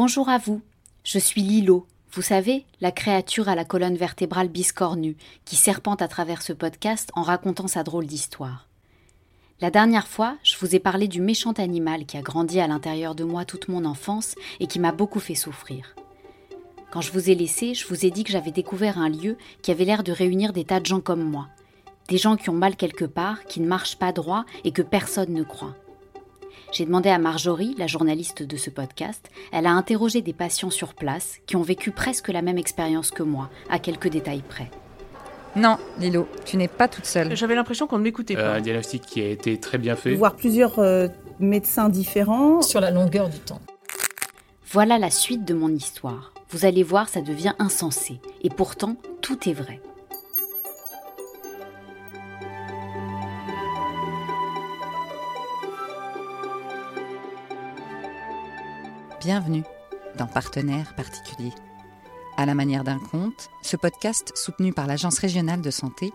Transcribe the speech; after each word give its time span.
Bonjour 0.00 0.28
à 0.28 0.38
vous, 0.38 0.62
je 1.02 1.18
suis 1.18 1.42
Lilo, 1.42 1.84
vous 2.12 2.22
savez, 2.22 2.64
la 2.80 2.92
créature 2.92 3.48
à 3.48 3.56
la 3.56 3.64
colonne 3.64 3.96
vertébrale 3.96 4.46
biscornue, 4.46 5.16
qui 5.44 5.56
serpente 5.56 6.02
à 6.02 6.06
travers 6.06 6.40
ce 6.40 6.52
podcast 6.52 7.10
en 7.16 7.22
racontant 7.22 7.66
sa 7.66 7.82
drôle 7.82 8.06
d'histoire. 8.06 8.68
La 9.60 9.72
dernière 9.72 10.06
fois, 10.06 10.36
je 10.44 10.56
vous 10.60 10.76
ai 10.76 10.78
parlé 10.78 11.08
du 11.08 11.20
méchant 11.20 11.50
animal 11.50 12.06
qui 12.06 12.16
a 12.16 12.22
grandi 12.22 12.60
à 12.60 12.68
l'intérieur 12.68 13.16
de 13.16 13.24
moi 13.24 13.44
toute 13.44 13.66
mon 13.66 13.84
enfance 13.84 14.36
et 14.60 14.68
qui 14.68 14.78
m'a 14.78 14.92
beaucoup 14.92 15.18
fait 15.18 15.34
souffrir. 15.34 15.96
Quand 16.92 17.00
je 17.00 17.10
vous 17.10 17.28
ai 17.28 17.34
laissé, 17.34 17.74
je 17.74 17.84
vous 17.88 18.06
ai 18.06 18.12
dit 18.12 18.22
que 18.22 18.30
j'avais 18.30 18.52
découvert 18.52 18.98
un 18.98 19.08
lieu 19.08 19.36
qui 19.62 19.72
avait 19.72 19.84
l'air 19.84 20.04
de 20.04 20.12
réunir 20.12 20.52
des 20.52 20.64
tas 20.64 20.78
de 20.78 20.86
gens 20.86 21.00
comme 21.00 21.24
moi. 21.24 21.48
Des 22.06 22.18
gens 22.18 22.36
qui 22.36 22.50
ont 22.50 22.54
mal 22.54 22.76
quelque 22.76 23.04
part, 23.04 23.42
qui 23.46 23.60
ne 23.60 23.66
marchent 23.66 23.98
pas 23.98 24.12
droit 24.12 24.44
et 24.62 24.70
que 24.70 24.82
personne 24.82 25.32
ne 25.32 25.42
croit. 25.42 25.74
J'ai 26.72 26.84
demandé 26.84 27.08
à 27.08 27.18
Marjorie, 27.18 27.74
la 27.78 27.86
journaliste 27.86 28.42
de 28.42 28.56
ce 28.56 28.70
podcast, 28.70 29.28
elle 29.52 29.66
a 29.66 29.70
interrogé 29.72 30.20
des 30.22 30.32
patients 30.32 30.70
sur 30.70 30.94
place 30.94 31.36
qui 31.46 31.56
ont 31.56 31.62
vécu 31.62 31.90
presque 31.90 32.28
la 32.28 32.42
même 32.42 32.58
expérience 32.58 33.10
que 33.10 33.22
moi, 33.22 33.48
à 33.70 33.78
quelques 33.78 34.08
détails 34.08 34.42
près. 34.46 34.70
Non, 35.56 35.78
Lilo, 35.98 36.28
tu 36.44 36.56
n'es 36.58 36.68
pas 36.68 36.88
toute 36.88 37.06
seule. 37.06 37.34
J'avais 37.34 37.54
l'impression 37.54 37.86
qu'on 37.86 37.98
ne 37.98 38.02
m'écoutait 38.04 38.36
Euh, 38.36 38.52
pas. 38.52 38.56
un 38.56 38.60
diagnostic 38.60 39.02
qui 39.02 39.20
a 39.22 39.28
été 39.28 39.58
très 39.58 39.78
bien 39.78 39.96
fait. 39.96 40.14
voir 40.14 40.36
plusieurs 40.36 40.78
euh, 40.78 41.08
médecins 41.40 41.88
différents. 41.88 42.60
sur 42.62 42.80
la 42.80 42.90
longueur 42.90 43.28
du 43.28 43.38
temps. 43.38 43.60
Voilà 44.70 44.98
la 44.98 45.10
suite 45.10 45.44
de 45.46 45.54
mon 45.54 45.70
histoire. 45.70 46.32
Vous 46.50 46.64
allez 46.66 46.82
voir, 46.82 47.08
ça 47.08 47.22
devient 47.22 47.54
insensé. 47.58 48.20
Et 48.42 48.50
pourtant, 48.50 48.96
tout 49.22 49.48
est 49.48 49.52
vrai. 49.54 49.80
Bienvenue 59.28 59.64
dans 60.16 60.26
Partenaires 60.26 60.94
particuliers. 60.94 61.52
À 62.38 62.46
la 62.46 62.54
manière 62.54 62.82
d'un 62.82 62.98
conte, 62.98 63.50
ce 63.60 63.76
podcast, 63.76 64.32
soutenu 64.34 64.72
par 64.72 64.86
l'Agence 64.86 65.18
régionale 65.18 65.60
de 65.60 65.70
santé, 65.70 66.14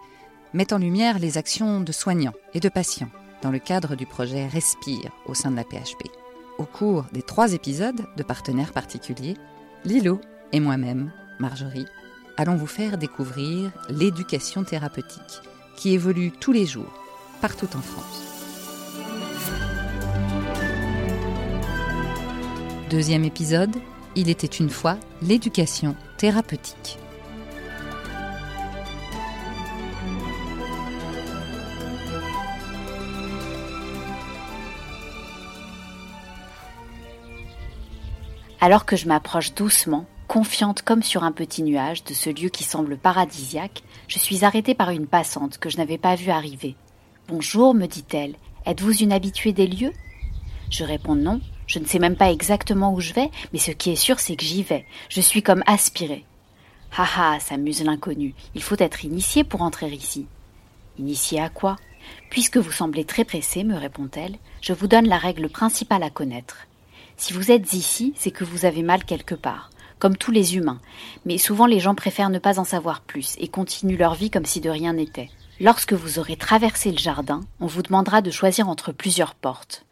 met 0.54 0.74
en 0.74 0.80
lumière 0.80 1.20
les 1.20 1.38
actions 1.38 1.80
de 1.80 1.92
soignants 1.92 2.34
et 2.56 2.60
de 2.60 2.70
patients 2.70 3.12
dans 3.44 3.52
le 3.52 3.60
cadre 3.60 3.96
du 3.96 4.08
projet 4.08 4.48
Respire 4.48 5.12
au 5.28 5.36
sein 5.36 5.52
de 5.52 5.56
la 5.56 5.64
PHP. 5.64 6.10
Au 6.58 6.64
cours 6.64 7.06
des 7.14 7.22
trois 7.22 7.54
épisodes 7.54 8.04
de 8.18 8.24
Partenaires 8.24 8.74
particuliers, 8.74 9.38
Lilo 9.86 10.20
et 10.52 10.60
moi-même, 10.60 11.12
Marjorie, 11.40 11.86
allons 12.36 12.56
vous 12.56 12.66
faire 12.66 12.98
découvrir 12.98 13.72
l'éducation 13.90 14.64
thérapeutique 14.64 15.40
qui 15.78 15.94
évolue 15.94 16.32
tous 16.32 16.52
les 16.52 16.66
jours, 16.66 16.92
partout 17.42 17.70
en 17.78 17.82
France. 17.82 18.33
Deuxième 22.94 23.24
épisode, 23.24 23.76
il 24.16 24.30
était 24.30 24.46
une 24.46 24.70
fois 24.70 25.00
l'éducation 25.24 25.96
thérapeutique. 26.18 27.00
Alors 38.62 38.86
que 38.86 38.96
je 38.96 39.08
m'approche 39.08 39.56
doucement, 39.56 40.06
confiante 40.28 40.84
comme 40.84 41.02
sur 41.02 41.24
un 41.24 41.32
petit 41.32 41.64
nuage 41.64 42.04
de 42.04 42.14
ce 42.14 42.30
lieu 42.30 42.50
qui 42.50 42.64
semble 42.64 43.00
paradisiaque, 43.00 43.82
je 44.08 44.20
suis 44.20 44.46
arrêtée 44.46 44.76
par 44.76 44.92
une 44.92 45.08
passante 45.08 45.58
que 45.58 45.72
je 45.72 45.78
n'avais 45.78 45.98
pas 45.98 46.14
vue 46.14 46.30
arriver. 46.30 46.76
Bonjour, 47.28 47.74
me 47.74 47.88
dit-elle, 47.88 48.36
êtes-vous 48.68 48.98
une 48.98 49.14
habituée 49.14 49.52
des 49.52 49.66
lieux? 49.66 49.94
Je 50.70 50.84
réponds 50.84 51.16
non, 51.16 51.42
je 51.68 51.80
ne 51.80 51.86
sais 51.86 52.00
même 52.00 52.16
pas 52.16 52.32
exactement 52.32 52.94
où 52.94 53.00
je 53.00 53.14
vais, 53.14 53.32
mais 53.52 53.60
ce 53.60 53.72
qui 53.72 53.92
est 53.92 53.96
sûr, 53.96 54.20
c'est 54.20 54.36
que 54.36 54.46
j'y 54.46 54.64
vais. 54.64 54.86
Je 55.10 55.22
suis 55.22 55.44
comme 55.44 55.64
aspirée. 55.66 56.26
Ha 56.98 57.08
ha, 57.18 57.40
s'amuse 57.40 57.84
l'inconnu, 57.84 58.36
il 58.54 58.62
faut 58.62 58.76
être 58.78 59.04
initié 59.04 59.44
pour 59.44 59.62
entrer 59.62 59.90
ici. 59.90 60.28
Initié 61.00 61.42
à 61.42 61.50
quoi? 61.50 61.78
Puisque 62.30 62.58
vous 62.58 62.72
semblez 62.72 63.06
très 63.06 63.26
pressé, 63.26 63.64
me 63.64 63.76
répond-elle, 63.76 64.36
je 64.62 64.74
vous 64.74 64.88
donne 64.88 65.08
la 65.08 65.18
règle 65.18 65.50
principale 65.50 66.04
à 66.04 66.10
connaître. 66.10 66.68
Si 67.18 67.34
vous 67.34 67.52
êtes 67.52 67.74
ici, 67.74 68.14
c'est 68.16 68.32
que 68.32 68.44
vous 68.44 68.66
avez 68.66 68.84
mal 68.84 69.06
quelque 69.06 69.36
part, 69.36 69.70
comme 70.00 70.18
tous 70.18 70.32
les 70.32 70.56
humains, 70.56 70.80
mais 71.26 71.38
souvent 71.38 71.66
les 71.66 71.80
gens 71.80 71.96
préfèrent 71.96 72.30
ne 72.30 72.40
pas 72.40 72.60
en 72.60 72.64
savoir 72.64 73.02
plus 73.02 73.36
et 73.40 73.48
continuent 73.48 73.98
leur 73.98 74.16
vie 74.16 74.30
comme 74.30 74.46
si 74.46 74.62
de 74.62 74.70
rien 74.70 74.94
n'était. 74.94 75.30
Lorsque 75.60 75.94
vous 75.94 76.20
aurez 76.20 76.36
traversé 76.36 76.92
le 76.92 76.98
jardin, 76.98 77.42
on 77.60 77.68
vous 77.68 77.84
demandera 77.84 78.22
de 78.22 78.32
choisir 78.32 78.68
entre 78.68 78.92
plusieurs 78.92 79.36
portes. 79.36 79.86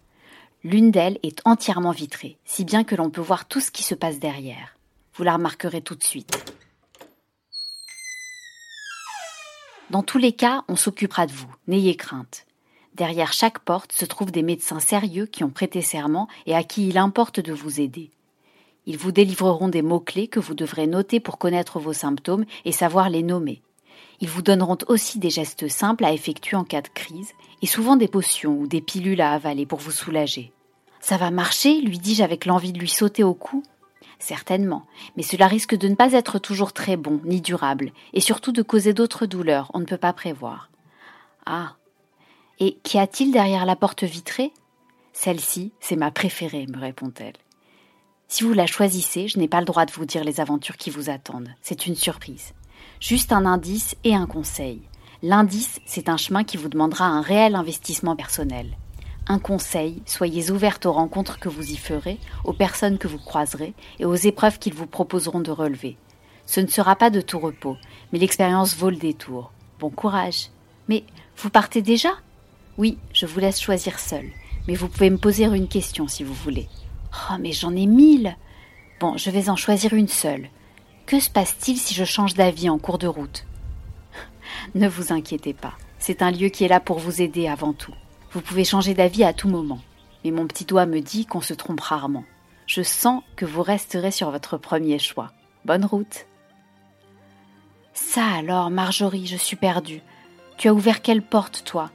L'une 0.63 0.91
d'elles 0.91 1.17
est 1.23 1.41
entièrement 1.43 1.91
vitrée, 1.91 2.37
si 2.45 2.65
bien 2.65 2.83
que 2.83 2.93
l'on 2.93 3.09
peut 3.09 3.21
voir 3.21 3.47
tout 3.47 3.59
ce 3.59 3.71
qui 3.71 3.81
se 3.81 3.95
passe 3.95 4.19
derrière. 4.19 4.77
Vous 5.15 5.23
la 5.23 5.33
remarquerez 5.33 5.81
tout 5.81 5.95
de 5.95 6.03
suite. 6.03 6.31
Dans 9.89 10.03
tous 10.03 10.19
les 10.19 10.33
cas, 10.33 10.63
on 10.67 10.75
s'occupera 10.75 11.25
de 11.25 11.31
vous, 11.31 11.53
n'ayez 11.67 11.95
crainte. 11.95 12.45
Derrière 12.93 13.33
chaque 13.33 13.59
porte 13.59 13.91
se 13.91 14.05
trouvent 14.05 14.31
des 14.31 14.43
médecins 14.43 14.79
sérieux 14.79 15.25
qui 15.25 15.43
ont 15.43 15.49
prêté 15.49 15.81
serment 15.81 16.27
et 16.45 16.55
à 16.55 16.63
qui 16.63 16.87
il 16.87 16.99
importe 16.99 17.39
de 17.39 17.53
vous 17.53 17.81
aider. 17.81 18.11
Ils 18.85 18.97
vous 18.97 19.11
délivreront 19.11 19.67
des 19.67 19.81
mots-clés 19.81 20.27
que 20.27 20.39
vous 20.39 20.53
devrez 20.53 20.85
noter 20.85 21.19
pour 21.19 21.39
connaître 21.39 21.79
vos 21.79 21.93
symptômes 21.93 22.45
et 22.65 22.71
savoir 22.71 23.09
les 23.09 23.23
nommer. 23.23 23.63
Ils 24.21 24.29
vous 24.29 24.43
donneront 24.43 24.77
aussi 24.87 25.17
des 25.17 25.31
gestes 25.31 25.67
simples 25.67 26.05
à 26.05 26.13
effectuer 26.13 26.55
en 26.55 26.63
cas 26.63 26.81
de 26.81 26.87
crise 26.87 27.31
et 27.63 27.67
souvent 27.67 27.95
des 27.95 28.07
potions 28.07 28.53
ou 28.53 28.67
des 28.67 28.81
pilules 28.81 29.19
à 29.19 29.33
avaler 29.33 29.65
pour 29.65 29.79
vous 29.79 29.91
soulager. 29.91 30.53
Ça 30.99 31.17
va 31.17 31.31
marcher 31.31 31.81
lui 31.81 31.97
dis-je 31.97 32.23
avec 32.23 32.45
l'envie 32.45 32.71
de 32.71 32.79
lui 32.79 32.87
sauter 32.87 33.23
au 33.23 33.33
cou? 33.33 33.63
Certainement, 34.19 34.85
mais 35.17 35.23
cela 35.23 35.47
risque 35.47 35.75
de 35.75 35.87
ne 35.87 35.95
pas 35.95 36.13
être 36.13 36.37
toujours 36.37 36.73
très 36.73 36.95
bon 36.95 37.19
ni 37.25 37.41
durable, 37.41 37.91
et 38.13 38.21
surtout 38.21 38.51
de 38.51 38.61
causer 38.61 38.93
d'autres 38.93 39.25
douleurs, 39.25 39.71
on 39.73 39.79
ne 39.79 39.85
peut 39.85 39.97
pas 39.97 40.13
prévoir. 40.13 40.69
Ah. 41.47 41.73
Et 42.59 42.77
qu'y 42.83 42.99
a-t-il 42.99 43.31
derrière 43.31 43.65
la 43.65 43.75
porte 43.75 44.03
vitrée? 44.03 44.53
Celle-ci, 45.11 45.71
c'est 45.79 45.95
ma 45.95 46.11
préférée, 46.11 46.67
me 46.67 46.79
répond-elle. 46.79 47.33
Si 48.27 48.43
vous 48.43 48.53
la 48.53 48.67
choisissez, 48.67 49.27
je 49.27 49.39
n'ai 49.39 49.47
pas 49.47 49.59
le 49.59 49.65
droit 49.65 49.87
de 49.87 49.91
vous 49.91 50.05
dire 50.05 50.23
les 50.23 50.39
aventures 50.39 50.77
qui 50.77 50.91
vous 50.91 51.09
attendent. 51.09 51.49
C'est 51.63 51.87
une 51.87 51.95
surprise. 51.95 52.53
Juste 53.01 53.31
un 53.31 53.47
indice 53.47 53.95
et 54.03 54.13
un 54.13 54.27
conseil. 54.27 54.79
L'indice, 55.23 55.79
c'est 55.87 56.07
un 56.07 56.17
chemin 56.17 56.43
qui 56.43 56.55
vous 56.55 56.69
demandera 56.69 57.05
un 57.05 57.21
réel 57.21 57.55
investissement 57.55 58.15
personnel. 58.15 58.77
Un 59.27 59.39
conseil, 59.39 60.03
soyez 60.05 60.51
ouverte 60.51 60.85
aux 60.85 60.91
rencontres 60.91 61.39
que 61.39 61.49
vous 61.49 61.71
y 61.71 61.77
ferez, 61.77 62.19
aux 62.43 62.53
personnes 62.53 62.99
que 62.99 63.07
vous 63.07 63.17
croiserez 63.17 63.73
et 63.97 64.05
aux 64.05 64.13
épreuves 64.13 64.59
qu'ils 64.59 64.75
vous 64.75 64.85
proposeront 64.85 65.39
de 65.39 65.49
relever. 65.49 65.97
Ce 66.45 66.59
ne 66.59 66.67
sera 66.67 66.95
pas 66.95 67.09
de 67.09 67.21
tout 67.21 67.39
repos, 67.39 67.75
mais 68.13 68.19
l'expérience 68.19 68.75
vaut 68.75 68.91
le 68.91 68.97
détour. 68.97 69.51
Bon 69.79 69.89
courage. 69.89 70.49
Mais 70.87 71.03
vous 71.37 71.49
partez 71.49 71.81
déjà? 71.81 72.11
Oui, 72.77 72.99
je 73.13 73.25
vous 73.25 73.39
laisse 73.39 73.59
choisir 73.59 73.97
seul, 73.97 74.29
mais 74.67 74.75
vous 74.75 74.87
pouvez 74.87 75.09
me 75.09 75.17
poser 75.17 75.45
une 75.45 75.67
question 75.67 76.07
si 76.07 76.23
vous 76.23 76.35
voulez. 76.35 76.69
Oh, 77.31 77.37
mais 77.39 77.51
j'en 77.51 77.75
ai 77.75 77.87
mille 77.87 78.37
Bon, 78.99 79.17
je 79.17 79.31
vais 79.31 79.49
en 79.49 79.55
choisir 79.55 79.93
une 79.93 80.07
seule. 80.07 80.49
Que 81.11 81.19
se 81.19 81.29
passe-t-il 81.29 81.77
si 81.77 81.93
je 81.93 82.05
change 82.05 82.35
d'avis 82.35 82.69
en 82.69 82.79
cours 82.79 82.97
de 82.97 83.05
route 83.05 83.45
Ne 84.75 84.87
vous 84.87 85.11
inquiétez 85.11 85.53
pas, 85.53 85.73
c'est 85.99 86.21
un 86.21 86.31
lieu 86.31 86.47
qui 86.47 86.63
est 86.63 86.69
là 86.69 86.79
pour 86.79 86.99
vous 86.99 87.21
aider 87.21 87.49
avant 87.49 87.73
tout. 87.73 87.91
Vous 88.31 88.39
pouvez 88.39 88.63
changer 88.63 88.93
d'avis 88.93 89.25
à 89.25 89.33
tout 89.33 89.49
moment. 89.49 89.81
Mais 90.23 90.31
mon 90.31 90.47
petit 90.47 90.63
doigt 90.63 90.85
me 90.85 91.01
dit 91.01 91.25
qu'on 91.25 91.41
se 91.41 91.53
trompe 91.53 91.81
rarement. 91.81 92.23
Je 92.65 92.81
sens 92.81 93.23
que 93.35 93.43
vous 93.43 93.61
resterez 93.61 94.11
sur 94.11 94.31
votre 94.31 94.55
premier 94.55 94.99
choix. 94.99 95.33
Bonne 95.65 95.83
route. 95.83 96.27
Ça 97.93 98.25
alors, 98.25 98.69
Marjorie, 98.69 99.27
je 99.27 99.35
suis 99.35 99.57
perdue. 99.57 100.01
Tu 100.55 100.69
as 100.69 100.73
ouvert 100.73 101.01
quelle 101.01 101.23
porte, 101.23 101.63
toi? 101.65 101.91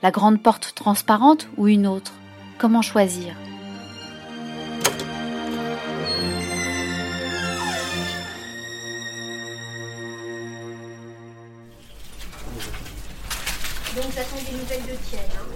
La 0.00 0.12
grande 0.12 0.40
porte 0.40 0.76
transparente 0.76 1.48
ou 1.56 1.66
une 1.66 1.88
autre? 1.88 2.12
Comment 2.56 2.82
choisir? 2.82 3.34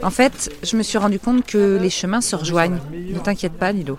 En 0.03 0.11
fait, 0.11 0.51
je 0.63 0.77
me 0.77 0.83
suis 0.83 0.99
rendu 0.99 1.19
compte 1.19 1.47
que 1.47 1.79
les 1.81 1.91
chemins 1.91 2.21
se 2.21 2.37
rejoignent. 2.37 2.81
Ne 2.93 3.19
t'inquiète 3.19 3.55
pas, 3.55 3.73
Lilo. 3.73 3.99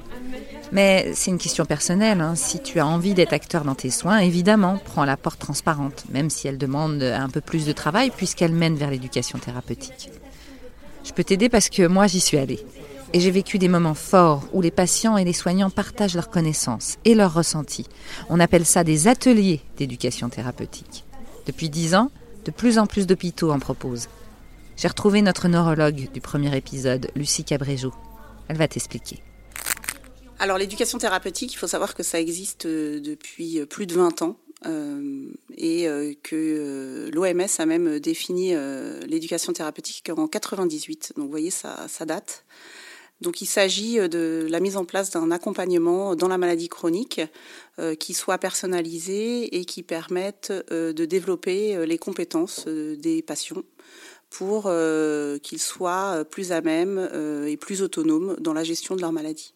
Mais 0.72 1.12
c'est 1.14 1.32
une 1.32 1.38
question 1.38 1.66
personnelle. 1.66 2.22
hein. 2.22 2.36
Si 2.36 2.60
tu 2.60 2.80
as 2.80 2.88
envie 2.88 3.14
d'être 3.14 3.34
acteur 3.34 3.64
dans 3.64 3.76
tes 3.76 3.92
soins, 3.92 4.18
évidemment, 4.18 4.78
prends 4.84 5.06
la 5.06 5.16
porte 5.16 5.40
transparente, 5.40 6.04
même 6.10 6.30
si 6.30 6.48
elle 6.48 6.58
demande 6.58 7.02
un 7.02 7.30
peu 7.30 7.42
plus 7.42 7.66
de 7.66 7.72
travail 7.72 8.12
puisqu'elle 8.16 8.52
mène 8.52 8.76
vers 8.76 8.90
l'éducation 8.90 9.40
thérapeutique. 9.40 10.10
Je 11.04 11.12
peux 11.14 11.24
t'aider 11.24 11.50
parce 11.50 11.70
que 11.70 11.88
moi, 11.88 12.08
j'y 12.08 12.20
suis 12.20 12.38
allée. 12.38 12.66
Et 13.14 13.20
j'ai 13.20 13.32
vécu 13.32 13.60
des 13.60 13.70
moments 13.70 13.94
forts 13.94 14.44
où 14.52 14.62
les 14.62 14.72
patients 14.72 15.18
et 15.18 15.24
les 15.24 15.34
soignants 15.34 15.70
partagent 15.70 16.16
leurs 16.16 16.32
connaissances 16.32 16.98
et 17.06 17.16
leurs 17.16 17.34
ressentis. 17.34 17.88
On 18.30 18.40
appelle 18.40 18.66
ça 18.66 18.84
des 18.84 19.08
ateliers 19.08 19.62
d'éducation 19.78 20.28
thérapeutique. 20.30 21.06
Depuis 21.46 21.70
dix 21.70 21.96
ans, 21.96 22.10
de 22.44 22.52
plus 22.52 22.80
en 22.80 22.88
plus 22.88 23.08
d'hôpitaux 23.08 23.52
en 23.52 23.60
proposent. 23.60 24.10
J'ai 24.78 24.90
retrouvé 24.90 25.22
notre 25.22 25.48
neurologue 25.48 26.12
du 26.12 26.20
premier 26.20 26.56
épisode, 26.56 27.10
Lucie 27.16 27.46
Cabréjo. 27.46 27.94
Elle 28.50 28.58
va 28.58 28.68
t'expliquer. 28.68 29.20
Alors 30.38 30.58
l'éducation 30.58 30.98
thérapeutique, 30.98 31.54
il 31.54 31.58
faut 31.58 31.68
savoir 31.68 31.96
que 31.96 32.04
ça 32.04 32.20
existe 32.20 32.68
depuis 32.68 33.66
plus 33.68 33.88
de 33.88 33.94
20 33.94 34.22
ans. 34.22 34.38
et 35.58 35.88
que 36.24 37.10
l'OMS 37.14 37.48
a 37.58 37.66
même 37.66 38.00
défini 38.00 38.54
l'éducation 39.08 39.54
thérapeutique 39.54 40.12
en 40.16 40.28
98. 40.28 41.14
Donc 41.16 41.26
vous 41.26 41.32
voyez, 41.32 41.52
ça, 41.52 42.06
date. 42.06 42.44
Donc 43.22 43.42
il 43.42 43.46
s'agit 43.46 43.98
euh, 43.98 44.10
de 44.10 44.46
la 44.50 44.60
mise 44.60 44.76
en 44.76 44.84
place 44.84 45.10
d'un 45.10 45.32
accompagnement 45.32 46.16
dans 46.16 46.28
la 46.28 46.38
maladie 46.38 46.68
chronique 46.68 47.22
euh, 47.80 47.96
qui 47.96 48.14
soit 48.14 48.38
personnalisé 48.40 49.58
et 49.58 49.64
qui 49.64 49.84
permette 49.84 50.52
euh, 50.70 50.92
de 50.92 51.06
développer 51.06 51.86
les 51.86 51.98
compétences 51.98 52.68
des 52.68 53.22
patients 53.22 53.64
pour 54.38 54.72
qu'ils 55.42 55.60
soient 55.60 56.26
plus 56.30 56.52
à 56.52 56.62
même 56.62 57.10
et 57.48 57.58
plus 57.58 57.82
autonomes 57.82 58.36
dans 58.40 58.54
la 58.54 58.64
gestion 58.64 58.96
de 58.96 59.02
leur 59.02 59.12
maladie. 59.12 59.54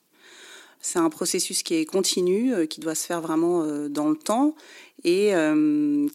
C'est 0.82 1.00
un 1.00 1.10
processus 1.10 1.64
qui 1.64 1.76
est 1.76 1.86
continu, 1.86 2.68
qui 2.68 2.80
doit 2.80 2.96
se 2.96 3.06
faire 3.06 3.20
vraiment 3.20 3.66
dans 3.90 4.10
le 4.10 4.16
temps 4.16 4.56
et 5.04 5.34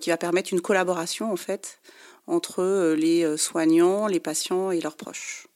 qui 0.01 0.11
va 0.11 0.17
permettre 0.17 0.53
une 0.53 0.61
collaboration 0.61 1.31
en 1.31 1.37
fait 1.37 1.79
entre 2.27 2.95
les 2.95 3.37
soignants, 3.37 4.07
les 4.07 4.21
patients 4.21 4.71
et 4.71 4.81
leurs 4.81 4.97
proches. 4.97 5.47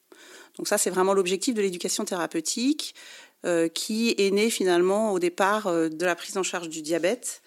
Donc 0.58 0.68
ça, 0.68 0.76
c'est 0.76 0.90
vraiment 0.90 1.14
l'objectif 1.14 1.54
de 1.54 1.62
l'éducation 1.62 2.04
thérapeutique 2.04 2.94
euh, 3.46 3.68
qui 3.68 4.14
est 4.18 4.32
né 4.32 4.50
finalement 4.50 5.12
au 5.12 5.20
départ 5.20 5.68
euh, 5.68 5.88
de 5.88 6.04
la 6.04 6.16
prise 6.16 6.36
en 6.36 6.42
charge 6.42 6.68
du 6.68 6.82
diabète 6.82 7.40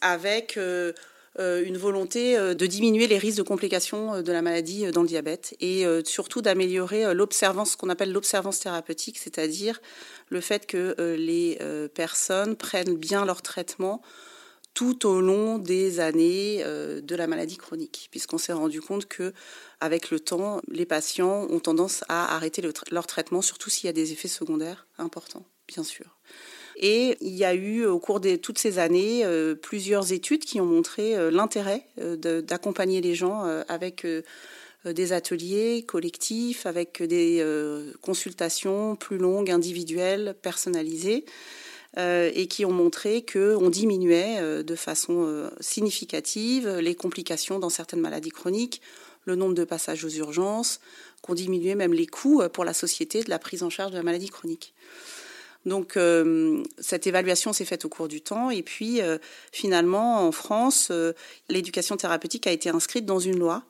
avec 0.00 0.56
euh, 0.56 0.92
une 1.38 1.76
volonté 1.76 2.36
de 2.36 2.66
diminuer 2.66 3.06
les 3.06 3.18
risques 3.18 3.38
de 3.38 3.42
complications 3.42 4.22
de 4.22 4.32
la 4.32 4.42
maladie 4.42 4.90
dans 4.90 5.02
le 5.02 5.08
diabète 5.08 5.56
et 5.60 5.84
surtout 6.04 6.42
d'améliorer 6.42 7.14
l'observance, 7.14 7.72
ce 7.72 7.76
qu'on 7.76 7.88
appelle 7.88 8.12
l'observance 8.12 8.60
thérapeutique, 8.60 9.18
c'est-à-dire 9.18 9.80
le 10.28 10.40
fait 10.40 10.66
que 10.66 10.94
les 11.16 11.58
personnes 11.94 12.56
prennent 12.56 12.96
bien 12.96 13.24
leur 13.24 13.42
traitement 13.42 14.02
tout 14.74 15.06
au 15.06 15.20
long 15.20 15.58
des 15.58 15.98
années 15.98 16.62
de 16.64 17.16
la 17.16 17.26
maladie 17.26 17.56
chronique, 17.56 18.08
puisqu'on 18.10 18.38
s'est 18.38 18.52
rendu 18.52 18.80
compte 18.80 19.06
que 19.06 19.32
avec 19.80 20.10
le 20.10 20.20
temps, 20.20 20.60
les 20.68 20.86
patients 20.86 21.46
ont 21.50 21.60
tendance 21.60 22.04
à 22.08 22.34
arrêter 22.34 22.62
leur 22.90 23.06
traitement, 23.06 23.42
surtout 23.42 23.70
s'il 23.70 23.86
y 23.86 23.88
a 23.88 23.92
des 23.92 24.12
effets 24.12 24.28
secondaires 24.28 24.86
importants, 24.98 25.46
bien 25.66 25.84
sûr. 25.84 26.18
Et 26.80 27.16
il 27.20 27.34
y 27.34 27.44
a 27.44 27.54
eu 27.54 27.84
au 27.86 27.98
cours 27.98 28.20
de 28.20 28.36
toutes 28.36 28.58
ces 28.58 28.78
années 28.78 29.24
euh, 29.24 29.56
plusieurs 29.56 30.12
études 30.12 30.44
qui 30.44 30.60
ont 30.60 30.66
montré 30.66 31.16
euh, 31.16 31.28
l'intérêt 31.28 31.84
euh, 32.00 32.40
d'accompagner 32.40 33.00
les 33.00 33.16
gens 33.16 33.42
avec 33.68 34.06
des 34.84 35.12
ateliers 35.12 35.84
collectifs, 35.86 36.66
avec 36.66 37.02
des 37.02 37.44
consultations 38.00 38.94
plus 38.94 39.18
longues, 39.18 39.50
individuelles, 39.50 40.36
personnalisées. 40.40 41.24
et 41.96 42.46
qui 42.48 42.64
ont 42.64 42.72
montré 42.72 43.24
qu'on 43.24 43.70
diminuait 43.70 44.62
de 44.62 44.74
façon 44.76 45.50
significative 45.58 46.68
les 46.78 46.94
complications 46.94 47.58
dans 47.58 47.70
certaines 47.70 48.00
maladies 48.00 48.30
chroniques, 48.30 48.80
le 49.24 49.34
nombre 49.34 49.54
de 49.54 49.64
passages 49.64 50.04
aux 50.04 50.10
urgences, 50.10 50.80
qu'on 51.22 51.34
diminuait 51.34 51.74
même 51.74 51.94
les 51.94 52.06
coûts 52.06 52.42
pour 52.52 52.64
la 52.64 52.74
société 52.74 53.24
de 53.24 53.30
la 53.30 53.38
prise 53.38 53.62
en 53.62 53.70
charge 53.70 53.92
de 53.92 53.96
la 53.96 54.04
maladie 54.04 54.28
chronique. 54.28 54.74
Donc 55.68 55.96
euh, 55.96 56.62
cette 56.78 57.06
évaluation 57.06 57.52
s'est 57.52 57.64
faite 57.64 57.84
au 57.84 57.88
cours 57.88 58.08
du 58.08 58.20
temps 58.20 58.50
et 58.50 58.62
puis 58.62 59.00
euh, 59.00 59.18
finalement 59.52 60.26
en 60.26 60.32
France, 60.32 60.90
l'éducation 61.48 61.96
thérapeutique 61.96 62.46
a 62.46 62.52
été 62.52 62.70
inscrite 62.70 63.06
dans 63.06 63.18
une 63.18 63.38
loi 63.38 63.64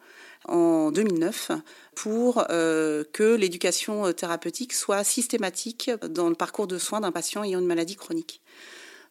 en 0.45 0.91
2009 0.91 1.51
pour 1.95 2.47
que 2.47 3.35
l'éducation 3.35 4.13
thérapeutique 4.13 4.73
soit 4.73 5.03
systématique 5.03 5.91
dans 6.09 6.29
le 6.29 6.37
parcours 6.37 6.69
de 6.69 6.79
soins 6.79 7.01
d'un 7.01 7.13
patient 7.13 7.43
ayant 7.43 7.59
une 7.59 7.67
maladie 7.67 7.97
chronique. 7.97 8.41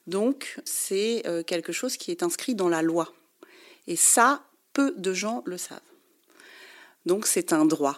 Donc 0.08 0.58
c'est 0.64 1.24
quelque 1.46 1.74
chose 1.74 1.98
qui 1.98 2.12
est 2.12 2.24
inscrit 2.24 2.56
dans 2.56 2.70
la 2.70 2.82
loi. 2.82 3.14
Et 3.88 3.98
ça, 3.98 4.42
peu 4.72 4.94
de 4.98 5.14
gens 5.14 5.44
le 5.46 5.58
savent. 5.58 5.80
Donc 7.06 7.26
c'est 7.26 7.52
un 7.54 7.66
droit. 7.66 7.98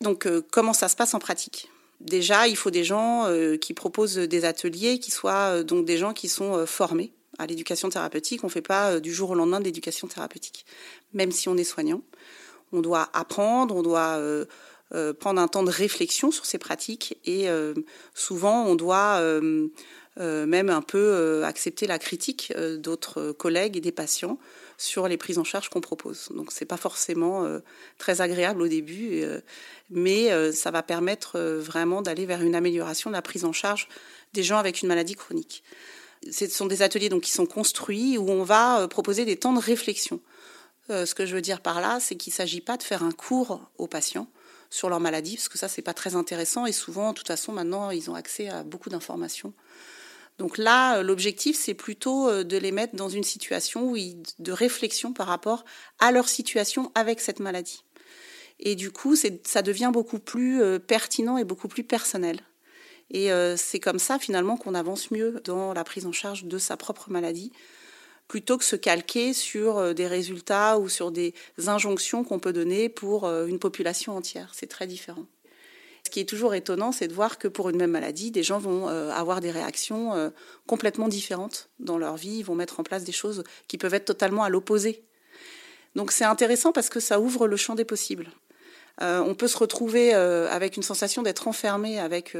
Donc 0.00 0.26
euh, 0.26 0.42
comment 0.50 0.72
ça 0.72 0.88
se 0.88 0.96
passe 0.96 1.14
en 1.14 1.18
pratique? 1.18 1.70
Déjà, 2.04 2.46
il 2.48 2.56
faut 2.56 2.70
des 2.70 2.84
gens 2.84 3.26
euh, 3.26 3.56
qui 3.56 3.72
proposent 3.72 4.16
des 4.16 4.44
ateliers, 4.44 4.98
qui 4.98 5.10
soient 5.10 5.56
euh, 5.56 5.62
donc 5.62 5.86
des 5.86 5.96
gens 5.96 6.12
qui 6.12 6.28
sont 6.28 6.66
formés 6.66 7.12
à 7.38 7.46
l'éducation 7.46 7.88
thérapeutique. 7.88 8.44
On 8.44 8.48
ne 8.48 8.52
fait 8.52 8.62
pas 8.62 9.00
du 9.00 9.12
jour 9.12 9.30
au 9.30 9.34
lendemain 9.34 9.58
de 9.58 9.64
l'éducation 9.64 10.06
thérapeutique, 10.06 10.66
même 11.14 11.32
si 11.32 11.48
on 11.48 11.56
est 11.56 11.64
soignant. 11.64 12.02
On 12.72 12.80
doit 12.80 13.08
apprendre, 13.12 13.74
on 13.74 13.82
doit 13.82 14.20
prendre 15.18 15.40
un 15.40 15.48
temps 15.48 15.64
de 15.64 15.70
réflexion 15.70 16.30
sur 16.30 16.46
ces 16.46 16.58
pratiques 16.58 17.18
et 17.24 17.48
souvent 18.14 18.66
on 18.66 18.76
doit 18.76 19.20
même 20.16 20.70
un 20.70 20.82
peu 20.82 21.44
accepter 21.44 21.88
la 21.88 21.98
critique 21.98 22.52
d'autres 22.78 23.32
collègues 23.32 23.76
et 23.76 23.80
des 23.80 23.92
patients 23.92 24.38
sur 24.76 25.08
les 25.08 25.16
prises 25.16 25.38
en 25.38 25.44
charge 25.44 25.68
qu'on 25.68 25.80
propose. 25.80 26.28
Donc 26.34 26.52
c'est 26.52 26.64
pas 26.64 26.76
forcément 26.76 27.44
euh, 27.44 27.60
très 27.98 28.20
agréable 28.20 28.62
au 28.62 28.68
début, 28.68 29.22
euh, 29.22 29.40
mais 29.90 30.32
euh, 30.32 30.52
ça 30.52 30.70
va 30.70 30.82
permettre 30.82 31.38
vraiment 31.38 32.02
d'aller 32.02 32.26
vers 32.26 32.42
une 32.42 32.54
amélioration 32.54 33.10
de 33.10 33.14
la 33.14 33.22
prise 33.22 33.44
en 33.44 33.52
charge 33.52 33.88
des 34.32 34.42
gens 34.42 34.58
avec 34.58 34.82
une 34.82 34.88
maladie 34.88 35.14
chronique. 35.14 35.62
Ce 36.30 36.48
sont 36.48 36.66
des 36.66 36.82
ateliers 36.82 37.08
donc 37.08 37.22
qui 37.22 37.30
sont 37.30 37.46
construits 37.46 38.18
où 38.18 38.30
on 38.30 38.44
va 38.44 38.88
proposer 38.88 39.24
des 39.24 39.36
temps 39.36 39.52
de 39.52 39.60
réflexion. 39.60 40.20
ce 40.88 41.14
que 41.14 41.26
je 41.26 41.34
veux 41.34 41.42
dire 41.42 41.60
par 41.60 41.80
là, 41.80 41.98
c'est 42.00 42.16
qu'il 42.16 42.32
ne 42.32 42.36
s'agit 42.36 42.62
pas 42.62 42.76
de 42.76 42.82
faire 42.82 43.02
un 43.02 43.12
cours 43.12 43.60
aux 43.78 43.86
patients 43.86 44.28
sur 44.70 44.88
leur 44.88 45.00
maladie, 45.00 45.36
parce 45.36 45.48
que 45.48 45.58
ça, 45.58 45.68
c'est 45.68 45.82
pas 45.82 45.94
très 45.94 46.16
intéressant. 46.16 46.66
Et 46.66 46.72
souvent, 46.72 47.12
de 47.12 47.18
toute 47.18 47.28
façon, 47.28 47.52
maintenant, 47.52 47.90
ils 47.90 48.10
ont 48.10 48.14
accès 48.14 48.48
à 48.48 48.64
beaucoup 48.64 48.88
d'informations 48.88 49.52
donc 50.38 50.58
là, 50.58 50.98
euh, 50.98 51.02
l'objectif, 51.02 51.56
c'est 51.56 51.74
plutôt 51.74 52.28
euh, 52.28 52.44
de 52.44 52.56
les 52.56 52.72
mettre 52.72 52.96
dans 52.96 53.08
une 53.08 53.22
situation 53.22 53.92
de 53.92 54.52
réflexion 54.52 55.12
par 55.12 55.26
rapport 55.26 55.64
à 56.00 56.10
leur 56.10 56.28
situation 56.28 56.90
avec 56.94 57.20
cette 57.20 57.40
maladie. 57.40 57.84
Et 58.60 58.74
du 58.74 58.90
coup, 58.90 59.16
ça 59.16 59.62
devient 59.62 59.90
beaucoup 59.92 60.18
plus 60.18 60.62
euh, 60.62 60.78
pertinent 60.78 61.38
et 61.38 61.44
beaucoup 61.44 61.68
plus 61.68 61.84
personnel. 61.84 62.40
Et 63.10 63.28
c'est 63.56 63.80
comme 63.80 63.98
ça, 63.98 64.18
finalement, 64.18 64.56
qu'on 64.56 64.74
avance 64.74 65.10
mieux 65.10 65.40
dans 65.44 65.74
la 65.74 65.84
prise 65.84 66.06
en 66.06 66.10
charge 66.10 66.46
de 66.46 66.58
sa 66.58 66.76
propre 66.76 67.10
maladie, 67.10 67.52
plutôt 68.28 68.56
que 68.56 68.64
se 68.64 68.76
calquer 68.76 69.34
sur 69.34 69.94
des 69.94 70.06
résultats 70.06 70.78
ou 70.78 70.88
sur 70.88 71.12
des 71.12 71.34
injonctions 71.66 72.24
qu'on 72.24 72.40
peut 72.40 72.54
donner 72.54 72.88
pour 72.88 73.28
une 73.28 73.58
population 73.58 74.16
entière. 74.16 74.50
C'est 74.54 74.68
très 74.68 74.86
différent. 74.86 75.26
Ce 76.06 76.10
qui 76.10 76.20
est 76.20 76.28
toujours 76.28 76.54
étonnant, 76.54 76.92
c'est 76.92 77.08
de 77.08 77.14
voir 77.14 77.38
que 77.38 77.48
pour 77.48 77.70
une 77.70 77.76
même 77.76 77.90
maladie, 77.90 78.30
des 78.30 78.42
gens 78.42 78.58
vont 78.58 78.88
euh, 78.88 79.10
avoir 79.10 79.40
des 79.40 79.50
réactions 79.50 80.14
euh, 80.14 80.28
complètement 80.66 81.08
différentes 81.08 81.70
dans 81.80 81.96
leur 81.96 82.16
vie, 82.16 82.38
ils 82.38 82.44
vont 82.44 82.54
mettre 82.54 82.78
en 82.78 82.82
place 82.82 83.04
des 83.04 83.12
choses 83.12 83.42
qui 83.68 83.78
peuvent 83.78 83.94
être 83.94 84.04
totalement 84.04 84.44
à 84.44 84.50
l'opposé. 84.50 85.02
Donc 85.94 86.12
c'est 86.12 86.24
intéressant 86.24 86.72
parce 86.72 86.90
que 86.90 87.00
ça 87.00 87.20
ouvre 87.20 87.48
le 87.48 87.56
champ 87.56 87.74
des 87.74 87.86
possibles. 87.86 88.28
Euh, 89.00 89.20
on 89.20 89.34
peut 89.34 89.48
se 89.48 89.56
retrouver 89.56 90.12
avec 90.12 90.76
une 90.76 90.82
sensation 90.82 91.22
d'être 91.22 91.48
enfermé 91.48 91.98
avec, 91.98 92.36